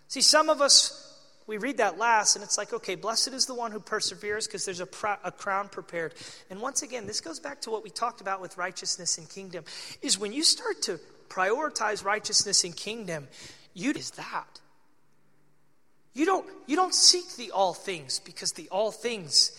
See, 0.09 0.21
some 0.23 0.49
of 0.49 0.61
us, 0.61 1.05
we 1.47 1.59
read 1.59 1.79
that 1.79 1.99
last 1.99 2.35
and 2.35 2.43
it's 2.43 2.59
like, 2.59 2.73
okay, 2.73 2.95
blessed 2.95 3.29
is 3.29 3.47
the 3.47 3.55
one 3.55 3.73
who 3.73 3.81
perseveres 3.81 4.47
because 4.47 4.65
there's 4.65 4.81
a, 4.81 4.89
a 5.25 5.33
crown 5.33 5.69
prepared. 5.69 6.15
And 6.51 6.61
once 6.61 6.83
again, 6.83 7.07
this 7.07 7.21
goes 7.21 7.41
back 7.41 7.61
to 7.63 7.71
what 7.71 7.85
we 7.85 7.91
talked 7.91 8.21
about 8.21 8.41
with 8.41 8.59
righteousness 8.59 9.19
and 9.19 9.29
kingdom 9.29 9.65
is 10.03 10.19
when 10.19 10.33
you 10.33 10.43
start 10.43 10.83
to 10.83 10.99
prioritize 11.29 12.05
righteousness 12.05 12.65
and 12.65 12.75
kingdom, 12.75 13.29
you 13.75 13.91
is 13.91 14.11
that. 14.13 14.61
You 16.15 16.27
don't, 16.27 16.47
you 16.67 16.75
don't 16.75 16.95
seek 16.95 17.37
the 17.37 17.53
all 17.53 17.75
things 17.75 18.19
because 18.19 18.53
the 18.53 18.69
all 18.71 18.91
things 18.91 19.53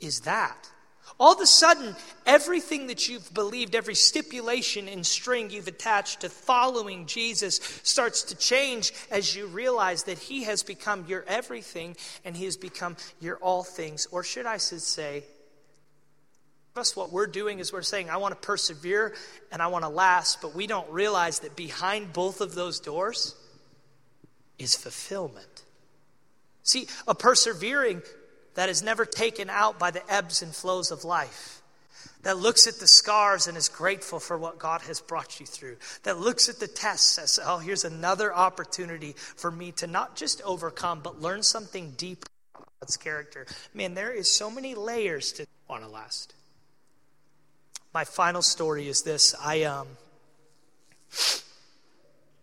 is 0.00 0.20
that. 0.20 0.70
All 1.18 1.32
of 1.32 1.40
a 1.40 1.46
sudden, 1.46 1.96
everything 2.26 2.88
that 2.88 3.08
you've 3.08 3.32
believed, 3.32 3.74
every 3.74 3.94
stipulation 3.94 4.88
and 4.88 5.06
string 5.06 5.50
you've 5.50 5.68
attached 5.68 6.20
to 6.20 6.28
following 6.28 7.06
Jesus 7.06 7.56
starts 7.82 8.22
to 8.24 8.34
change 8.36 8.92
as 9.10 9.34
you 9.34 9.46
realize 9.46 10.04
that 10.04 10.18
He 10.18 10.44
has 10.44 10.62
become 10.62 11.06
your 11.08 11.24
everything 11.26 11.96
and 12.24 12.36
He 12.36 12.44
has 12.44 12.56
become 12.56 12.96
your 13.20 13.36
all 13.36 13.62
things. 13.64 14.06
Or 14.10 14.22
should 14.22 14.46
I 14.46 14.58
say, 14.58 15.24
us 16.76 16.94
what 16.94 17.12
we're 17.12 17.26
doing 17.26 17.58
is 17.58 17.72
we're 17.72 17.82
saying, 17.82 18.10
I 18.10 18.18
want 18.18 18.34
to 18.34 18.46
persevere 18.46 19.14
and 19.50 19.62
I 19.62 19.68
want 19.68 19.84
to 19.84 19.88
last, 19.88 20.42
but 20.42 20.54
we 20.54 20.66
don't 20.66 20.90
realize 20.90 21.40
that 21.40 21.56
behind 21.56 22.12
both 22.12 22.40
of 22.40 22.54
those 22.54 22.80
doors 22.80 23.34
is 24.58 24.74
fulfillment. 24.74 25.62
See, 26.62 26.88
a 27.06 27.14
persevering 27.14 28.02
that 28.56 28.68
is 28.68 28.82
never 28.82 29.06
taken 29.06 29.48
out 29.48 29.78
by 29.78 29.90
the 29.90 30.02
ebbs 30.12 30.42
and 30.42 30.54
flows 30.54 30.90
of 30.90 31.04
life, 31.04 31.62
that 32.22 32.38
looks 32.38 32.66
at 32.66 32.80
the 32.80 32.86
scars 32.86 33.46
and 33.46 33.56
is 33.56 33.68
grateful 33.68 34.18
for 34.18 34.36
what 34.36 34.58
God 34.58 34.80
has 34.82 35.00
brought 35.00 35.38
you 35.38 35.46
through, 35.46 35.76
that 36.02 36.18
looks 36.18 36.48
at 36.48 36.58
the 36.58 36.66
tests 36.66 37.18
as, 37.18 37.38
oh, 37.44 37.58
here's 37.58 37.84
another 37.84 38.34
opportunity 38.34 39.14
for 39.16 39.50
me 39.50 39.70
to 39.72 39.86
not 39.86 40.16
just 40.16 40.42
overcome, 40.42 41.00
but 41.02 41.22
learn 41.22 41.42
something 41.42 41.92
deep 41.96 42.24
about 42.54 42.68
God's 42.80 42.96
character. 42.96 43.46
Man, 43.72 43.94
there 43.94 44.10
is 44.10 44.30
so 44.30 44.50
many 44.50 44.74
layers 44.74 45.32
to 45.32 45.46
want 45.68 45.84
to 45.84 45.88
last. 45.88 46.34
My 47.94 48.04
final 48.04 48.42
story 48.42 48.88
is 48.88 49.02
this. 49.02 49.34
I 49.40 49.62
um 49.62 49.86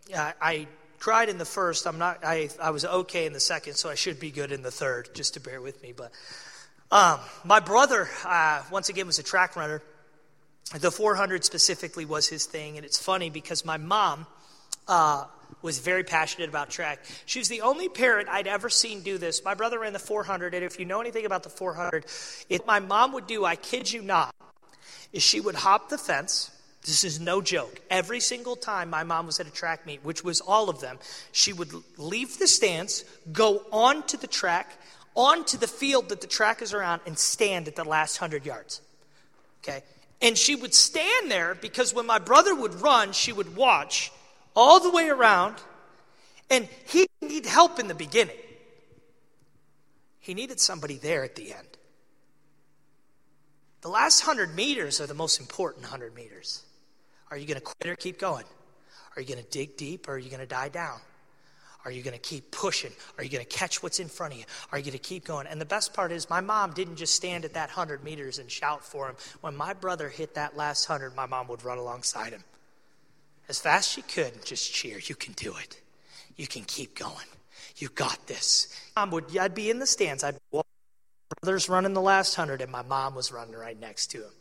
yeah, 0.08 0.32
I 0.40 0.66
cried 1.04 1.28
in 1.28 1.36
the 1.36 1.44
first. 1.44 1.86
I'm 1.86 1.98
not. 1.98 2.24
I 2.24 2.48
I 2.58 2.70
was 2.70 2.86
okay 2.86 3.26
in 3.26 3.34
the 3.34 3.40
second, 3.40 3.74
so 3.74 3.90
I 3.90 3.94
should 3.94 4.18
be 4.18 4.30
good 4.30 4.50
in 4.52 4.62
the 4.62 4.70
third. 4.70 5.10
Just 5.12 5.34
to 5.34 5.40
bear 5.40 5.60
with 5.60 5.82
me. 5.82 5.92
But 5.94 6.12
um, 6.90 7.20
my 7.44 7.60
brother, 7.60 8.08
uh, 8.24 8.62
once 8.70 8.88
again, 8.88 9.06
was 9.06 9.18
a 9.18 9.22
track 9.22 9.54
runner. 9.54 9.82
The 10.74 10.90
400 10.90 11.44
specifically 11.44 12.06
was 12.06 12.26
his 12.26 12.46
thing, 12.46 12.78
and 12.78 12.86
it's 12.86 12.98
funny 12.98 13.28
because 13.28 13.64
my 13.66 13.76
mom. 13.76 14.26
Uh, 14.88 15.24
was 15.62 15.78
very 15.78 16.04
passionate 16.04 16.48
about 16.48 16.68
track. 16.68 16.98
She 17.24 17.38
was 17.38 17.48
the 17.48 17.62
only 17.62 17.88
parent 17.88 18.28
I'd 18.28 18.46
ever 18.46 18.68
seen 18.68 19.02
do 19.02 19.16
this. 19.16 19.44
My 19.44 19.54
brother 19.54 19.78
ran 19.78 19.92
the 19.92 19.98
400, 19.98 20.52
and 20.52 20.64
if 20.64 20.78
you 20.78 20.84
know 20.84 21.00
anything 21.00 21.24
about 21.24 21.42
the 21.42 21.48
400, 21.48 22.04
if 22.50 22.66
my 22.66 22.80
mom 22.80 23.12
would 23.12 23.26
do, 23.26 23.44
I 23.44 23.56
kid 23.56 23.90
you 23.90 24.02
not, 24.02 24.34
is 25.12 25.22
she 25.22 25.40
would 25.40 25.54
hop 25.54 25.88
the 25.88 25.96
fence, 25.96 26.50
this 26.84 27.02
is 27.02 27.18
no 27.18 27.40
joke. 27.40 27.80
Every 27.88 28.20
single 28.20 28.56
time 28.56 28.90
my 28.90 29.04
mom 29.04 29.26
was 29.26 29.40
at 29.40 29.46
a 29.46 29.50
track 29.50 29.86
meet, 29.86 30.04
which 30.04 30.22
was 30.22 30.42
all 30.42 30.68
of 30.68 30.80
them, 30.80 30.98
she 31.32 31.52
would 31.52 31.72
leave 31.96 32.38
the 32.38 32.46
stands, 32.46 33.04
go 33.32 33.62
onto 33.72 34.18
the 34.18 34.26
track, 34.26 34.78
onto 35.16 35.56
the 35.56 35.66
field 35.66 36.10
that 36.10 36.20
the 36.20 36.26
track 36.26 36.60
is 36.60 36.74
around, 36.74 37.00
and 37.06 37.18
stand 37.18 37.68
at 37.68 37.76
the 37.76 37.84
last 37.84 38.20
100 38.20 38.44
yards. 38.44 38.82
Okay? 39.62 39.82
And 40.20 40.36
she 40.36 40.54
would 40.56 40.74
stand 40.74 41.30
there 41.30 41.54
because 41.54 41.94
when 41.94 42.04
my 42.04 42.18
brother 42.18 42.54
would 42.54 42.74
run, 42.82 43.12
she 43.12 43.32
would 43.32 43.56
watch 43.56 44.12
all 44.54 44.78
the 44.78 44.90
way 44.90 45.08
around, 45.08 45.56
and 46.50 46.68
he 46.86 47.06
needed 47.22 47.46
help 47.46 47.78
in 47.78 47.88
the 47.88 47.94
beginning. 47.94 48.36
He 50.20 50.34
needed 50.34 50.60
somebody 50.60 50.96
there 50.96 51.24
at 51.24 51.34
the 51.34 51.54
end. 51.54 51.68
The 53.80 53.88
last 53.88 54.26
100 54.26 54.54
meters 54.54 55.00
are 55.00 55.06
the 55.06 55.14
most 55.14 55.40
important 55.40 55.84
100 55.84 56.14
meters. 56.14 56.62
Are 57.30 57.36
you 57.36 57.46
going 57.46 57.58
to 57.58 57.64
quit 57.64 57.90
or 57.90 57.96
keep 57.96 58.18
going? 58.18 58.44
Are 59.16 59.22
you 59.22 59.28
going 59.28 59.42
to 59.42 59.50
dig 59.50 59.76
deep 59.76 60.08
or 60.08 60.12
are 60.12 60.18
you 60.18 60.30
going 60.30 60.40
to 60.40 60.46
die 60.46 60.68
down? 60.68 61.00
Are 61.84 61.90
you 61.90 62.02
going 62.02 62.14
to 62.14 62.20
keep 62.20 62.50
pushing? 62.50 62.92
Are 63.18 63.24
you 63.24 63.30
going 63.30 63.44
to 63.44 63.50
catch 63.50 63.82
what's 63.82 64.00
in 64.00 64.08
front 64.08 64.32
of 64.32 64.38
you? 64.38 64.46
Are 64.72 64.78
you 64.78 64.84
going 64.84 64.92
to 64.92 64.98
keep 64.98 65.24
going? 65.24 65.46
And 65.46 65.60
the 65.60 65.66
best 65.66 65.92
part 65.92 66.12
is, 66.12 66.30
my 66.30 66.40
mom 66.40 66.72
didn't 66.72 66.96
just 66.96 67.14
stand 67.14 67.44
at 67.44 67.54
that 67.54 67.68
100 67.68 68.02
meters 68.02 68.38
and 68.38 68.50
shout 68.50 68.82
for 68.84 69.08
him. 69.08 69.16
When 69.42 69.54
my 69.54 69.74
brother 69.74 70.08
hit 70.08 70.34
that 70.34 70.56
last 70.56 70.88
100, 70.88 71.14
my 71.14 71.26
mom 71.26 71.46
would 71.48 71.62
run 71.62 71.76
alongside 71.76 72.32
him. 72.32 72.42
As 73.50 73.60
fast 73.60 73.90
as 73.90 73.92
she 73.92 74.02
could, 74.02 74.32
and 74.32 74.44
just 74.44 74.72
cheer. 74.72 74.98
You 74.98 75.14
can 75.14 75.34
do 75.34 75.54
it. 75.56 75.78
You 76.36 76.46
can 76.46 76.64
keep 76.64 76.98
going. 76.98 77.26
You 77.76 77.88
got 77.90 78.26
this. 78.26 78.68
Mom 78.96 79.10
would, 79.10 79.36
I'd 79.36 79.54
be 79.54 79.68
in 79.68 79.78
the 79.78 79.86
stands. 79.86 80.24
I'd 80.24 80.38
walk. 80.50 80.66
Brother's 81.42 81.68
running 81.68 81.92
the 81.92 82.00
last 82.00 82.38
100, 82.38 82.62
and 82.62 82.72
my 82.72 82.82
mom 82.82 83.14
was 83.14 83.30
running 83.30 83.54
right 83.54 83.78
next 83.78 84.06
to 84.12 84.18
him. 84.18 84.32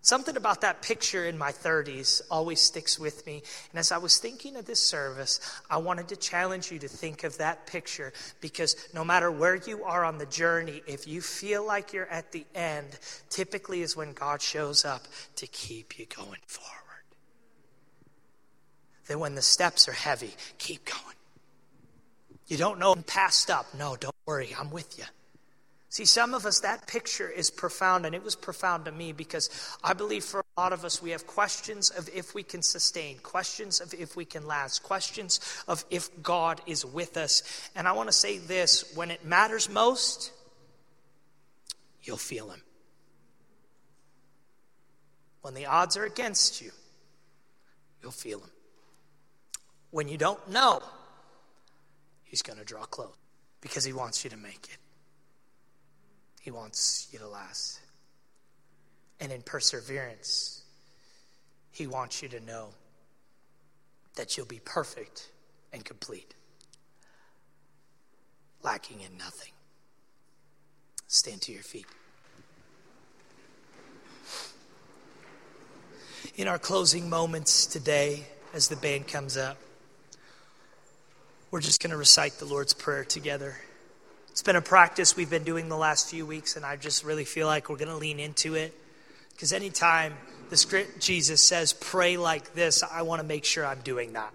Something 0.00 0.36
about 0.36 0.60
that 0.60 0.80
picture 0.80 1.26
in 1.26 1.36
my 1.36 1.50
30s 1.50 2.22
always 2.30 2.60
sticks 2.60 2.98
with 2.98 3.26
me. 3.26 3.42
And 3.70 3.78
as 3.78 3.90
I 3.90 3.98
was 3.98 4.18
thinking 4.18 4.56
of 4.56 4.64
this 4.64 4.82
service, 4.82 5.40
I 5.68 5.78
wanted 5.78 6.08
to 6.08 6.16
challenge 6.16 6.70
you 6.70 6.78
to 6.78 6.88
think 6.88 7.24
of 7.24 7.36
that 7.38 7.66
picture 7.66 8.12
because 8.40 8.76
no 8.94 9.04
matter 9.04 9.30
where 9.30 9.56
you 9.56 9.84
are 9.84 10.04
on 10.04 10.18
the 10.18 10.26
journey, 10.26 10.82
if 10.86 11.08
you 11.08 11.20
feel 11.20 11.66
like 11.66 11.92
you're 11.92 12.06
at 12.06 12.32
the 12.32 12.46
end, 12.54 12.98
typically 13.28 13.82
is 13.82 13.96
when 13.96 14.12
God 14.12 14.40
shows 14.40 14.84
up 14.84 15.02
to 15.36 15.46
keep 15.48 15.98
you 15.98 16.06
going 16.06 16.40
forward. 16.46 16.78
Then 19.08 19.18
when 19.18 19.34
the 19.34 19.42
steps 19.42 19.88
are 19.88 19.92
heavy, 19.92 20.34
keep 20.58 20.84
going. 20.84 21.16
You 22.46 22.56
don't 22.56 22.78
know 22.78 22.92
I'm 22.92 23.02
passed 23.02 23.50
up. 23.50 23.66
No, 23.74 23.96
don't 23.96 24.14
worry, 24.26 24.54
I'm 24.58 24.70
with 24.70 24.96
you. 24.98 25.04
See, 25.90 26.04
some 26.04 26.34
of 26.34 26.44
us, 26.44 26.60
that 26.60 26.86
picture 26.86 27.30
is 27.30 27.50
profound, 27.50 28.04
and 28.04 28.14
it 28.14 28.22
was 28.22 28.36
profound 28.36 28.84
to 28.84 28.92
me 28.92 29.12
because 29.12 29.48
I 29.82 29.94
believe 29.94 30.22
for 30.22 30.40
a 30.40 30.60
lot 30.60 30.74
of 30.74 30.84
us, 30.84 31.00
we 31.00 31.10
have 31.10 31.26
questions 31.26 31.88
of 31.88 32.10
if 32.14 32.34
we 32.34 32.42
can 32.42 32.60
sustain, 32.60 33.18
questions 33.18 33.80
of 33.80 33.94
if 33.94 34.14
we 34.14 34.26
can 34.26 34.46
last, 34.46 34.82
questions 34.82 35.40
of 35.66 35.84
if 35.88 36.10
God 36.22 36.60
is 36.66 36.84
with 36.84 37.16
us. 37.16 37.70
And 37.74 37.88
I 37.88 37.92
want 37.92 38.10
to 38.10 38.12
say 38.12 38.36
this 38.36 38.92
when 38.94 39.10
it 39.10 39.24
matters 39.24 39.70
most, 39.70 40.30
you'll 42.02 42.18
feel 42.18 42.50
Him. 42.50 42.60
When 45.40 45.54
the 45.54 45.66
odds 45.66 45.96
are 45.96 46.04
against 46.04 46.60
you, 46.60 46.70
you'll 48.02 48.10
feel 48.10 48.40
Him. 48.40 48.50
When 49.90 50.08
you 50.08 50.18
don't 50.18 50.50
know, 50.50 50.82
He's 52.24 52.42
going 52.42 52.58
to 52.58 52.64
draw 52.64 52.84
close 52.84 53.14
because 53.62 53.86
He 53.86 53.94
wants 53.94 54.22
you 54.22 54.28
to 54.28 54.36
make 54.36 54.68
it. 54.70 54.76
He 56.48 56.52
wants 56.52 57.08
you 57.12 57.18
to 57.18 57.28
last. 57.28 57.78
And 59.20 59.30
in 59.30 59.42
perseverance, 59.42 60.62
He 61.72 61.86
wants 61.86 62.22
you 62.22 62.28
to 62.30 62.40
know 62.40 62.68
that 64.16 64.34
you'll 64.34 64.46
be 64.46 64.62
perfect 64.64 65.28
and 65.74 65.84
complete, 65.84 66.34
lacking 68.62 69.02
in 69.02 69.18
nothing. 69.18 69.52
Stand 71.06 71.42
to 71.42 71.52
your 71.52 71.62
feet. 71.62 71.84
In 76.36 76.48
our 76.48 76.58
closing 76.58 77.10
moments 77.10 77.66
today, 77.66 78.26
as 78.54 78.68
the 78.68 78.76
band 78.76 79.06
comes 79.06 79.36
up, 79.36 79.58
we're 81.50 81.60
just 81.60 81.82
going 81.82 81.90
to 81.90 81.98
recite 81.98 82.38
the 82.38 82.46
Lord's 82.46 82.72
Prayer 82.72 83.04
together. 83.04 83.58
It's 84.38 84.44
been 84.44 84.54
a 84.54 84.62
practice 84.62 85.16
we've 85.16 85.28
been 85.28 85.42
doing 85.42 85.68
the 85.68 85.76
last 85.76 86.10
few 86.10 86.24
weeks, 86.24 86.54
and 86.54 86.64
I 86.64 86.76
just 86.76 87.02
really 87.02 87.24
feel 87.24 87.48
like 87.48 87.68
we're 87.68 87.76
going 87.76 87.90
to 87.90 87.96
lean 87.96 88.20
into 88.20 88.54
it. 88.54 88.72
Because 89.32 89.52
anytime 89.52 90.14
the 90.48 90.56
script 90.56 91.00
Jesus 91.00 91.42
says, 91.42 91.72
pray 91.72 92.16
like 92.16 92.54
this, 92.54 92.84
I 92.84 93.02
want 93.02 93.20
to 93.20 93.26
make 93.26 93.44
sure 93.44 93.66
I'm 93.66 93.80
doing 93.80 94.12
that. 94.12 94.32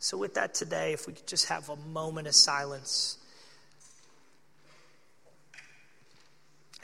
So, 0.00 0.18
with 0.18 0.34
that 0.34 0.52
today, 0.52 0.92
if 0.92 1.06
we 1.06 1.14
could 1.14 1.26
just 1.26 1.46
have 1.46 1.70
a 1.70 1.76
moment 1.76 2.28
of 2.28 2.34
silence. 2.34 3.16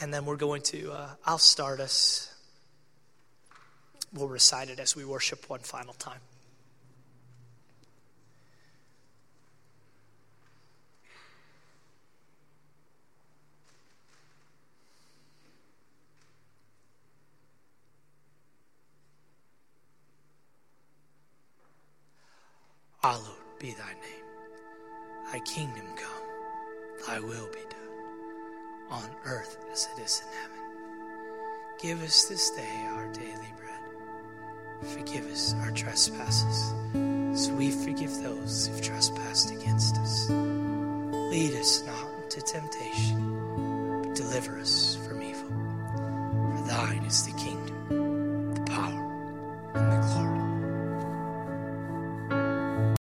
And 0.00 0.14
then 0.14 0.24
we're 0.24 0.36
going 0.36 0.62
to, 0.62 0.92
uh, 0.92 1.08
I'll 1.26 1.36
start 1.36 1.80
us. 1.80 2.34
We'll 4.14 4.28
recite 4.28 4.70
it 4.70 4.78
as 4.80 4.96
we 4.96 5.04
worship 5.04 5.50
one 5.50 5.60
final 5.60 5.92
time. 5.92 6.20
Hallowed 23.02 23.22
be 23.60 23.72
thy 23.72 23.92
name. 23.92 24.24
Thy 25.30 25.38
kingdom 25.40 25.86
come, 25.94 27.06
thy 27.06 27.20
will 27.20 27.46
be 27.52 27.60
done, 27.70 28.90
on 28.90 29.08
earth 29.24 29.56
as 29.70 29.88
it 29.96 30.02
is 30.02 30.22
in 30.26 30.32
heaven. 30.36 30.58
Give 31.80 32.02
us 32.02 32.24
this 32.24 32.50
day 32.50 32.86
our 32.88 33.06
daily 33.12 33.52
bread. 33.56 34.92
Forgive 34.94 35.26
us 35.30 35.54
our 35.62 35.70
trespasses, 35.70 36.72
as 37.32 37.52
we 37.52 37.70
forgive 37.70 38.20
those 38.20 38.66
who've 38.66 38.82
trespassed 38.82 39.52
against 39.52 39.96
us. 39.98 40.28
Lead 40.30 41.54
us 41.54 41.84
not 41.84 42.10
into 42.24 42.40
temptation, 42.40 44.02
but 44.02 44.14
deliver 44.16 44.58
us 44.58 44.96
from 45.06 45.22
evil. 45.22 45.48
For 46.56 46.64
thine 46.66 47.04
is 47.04 47.24
the 47.24 47.32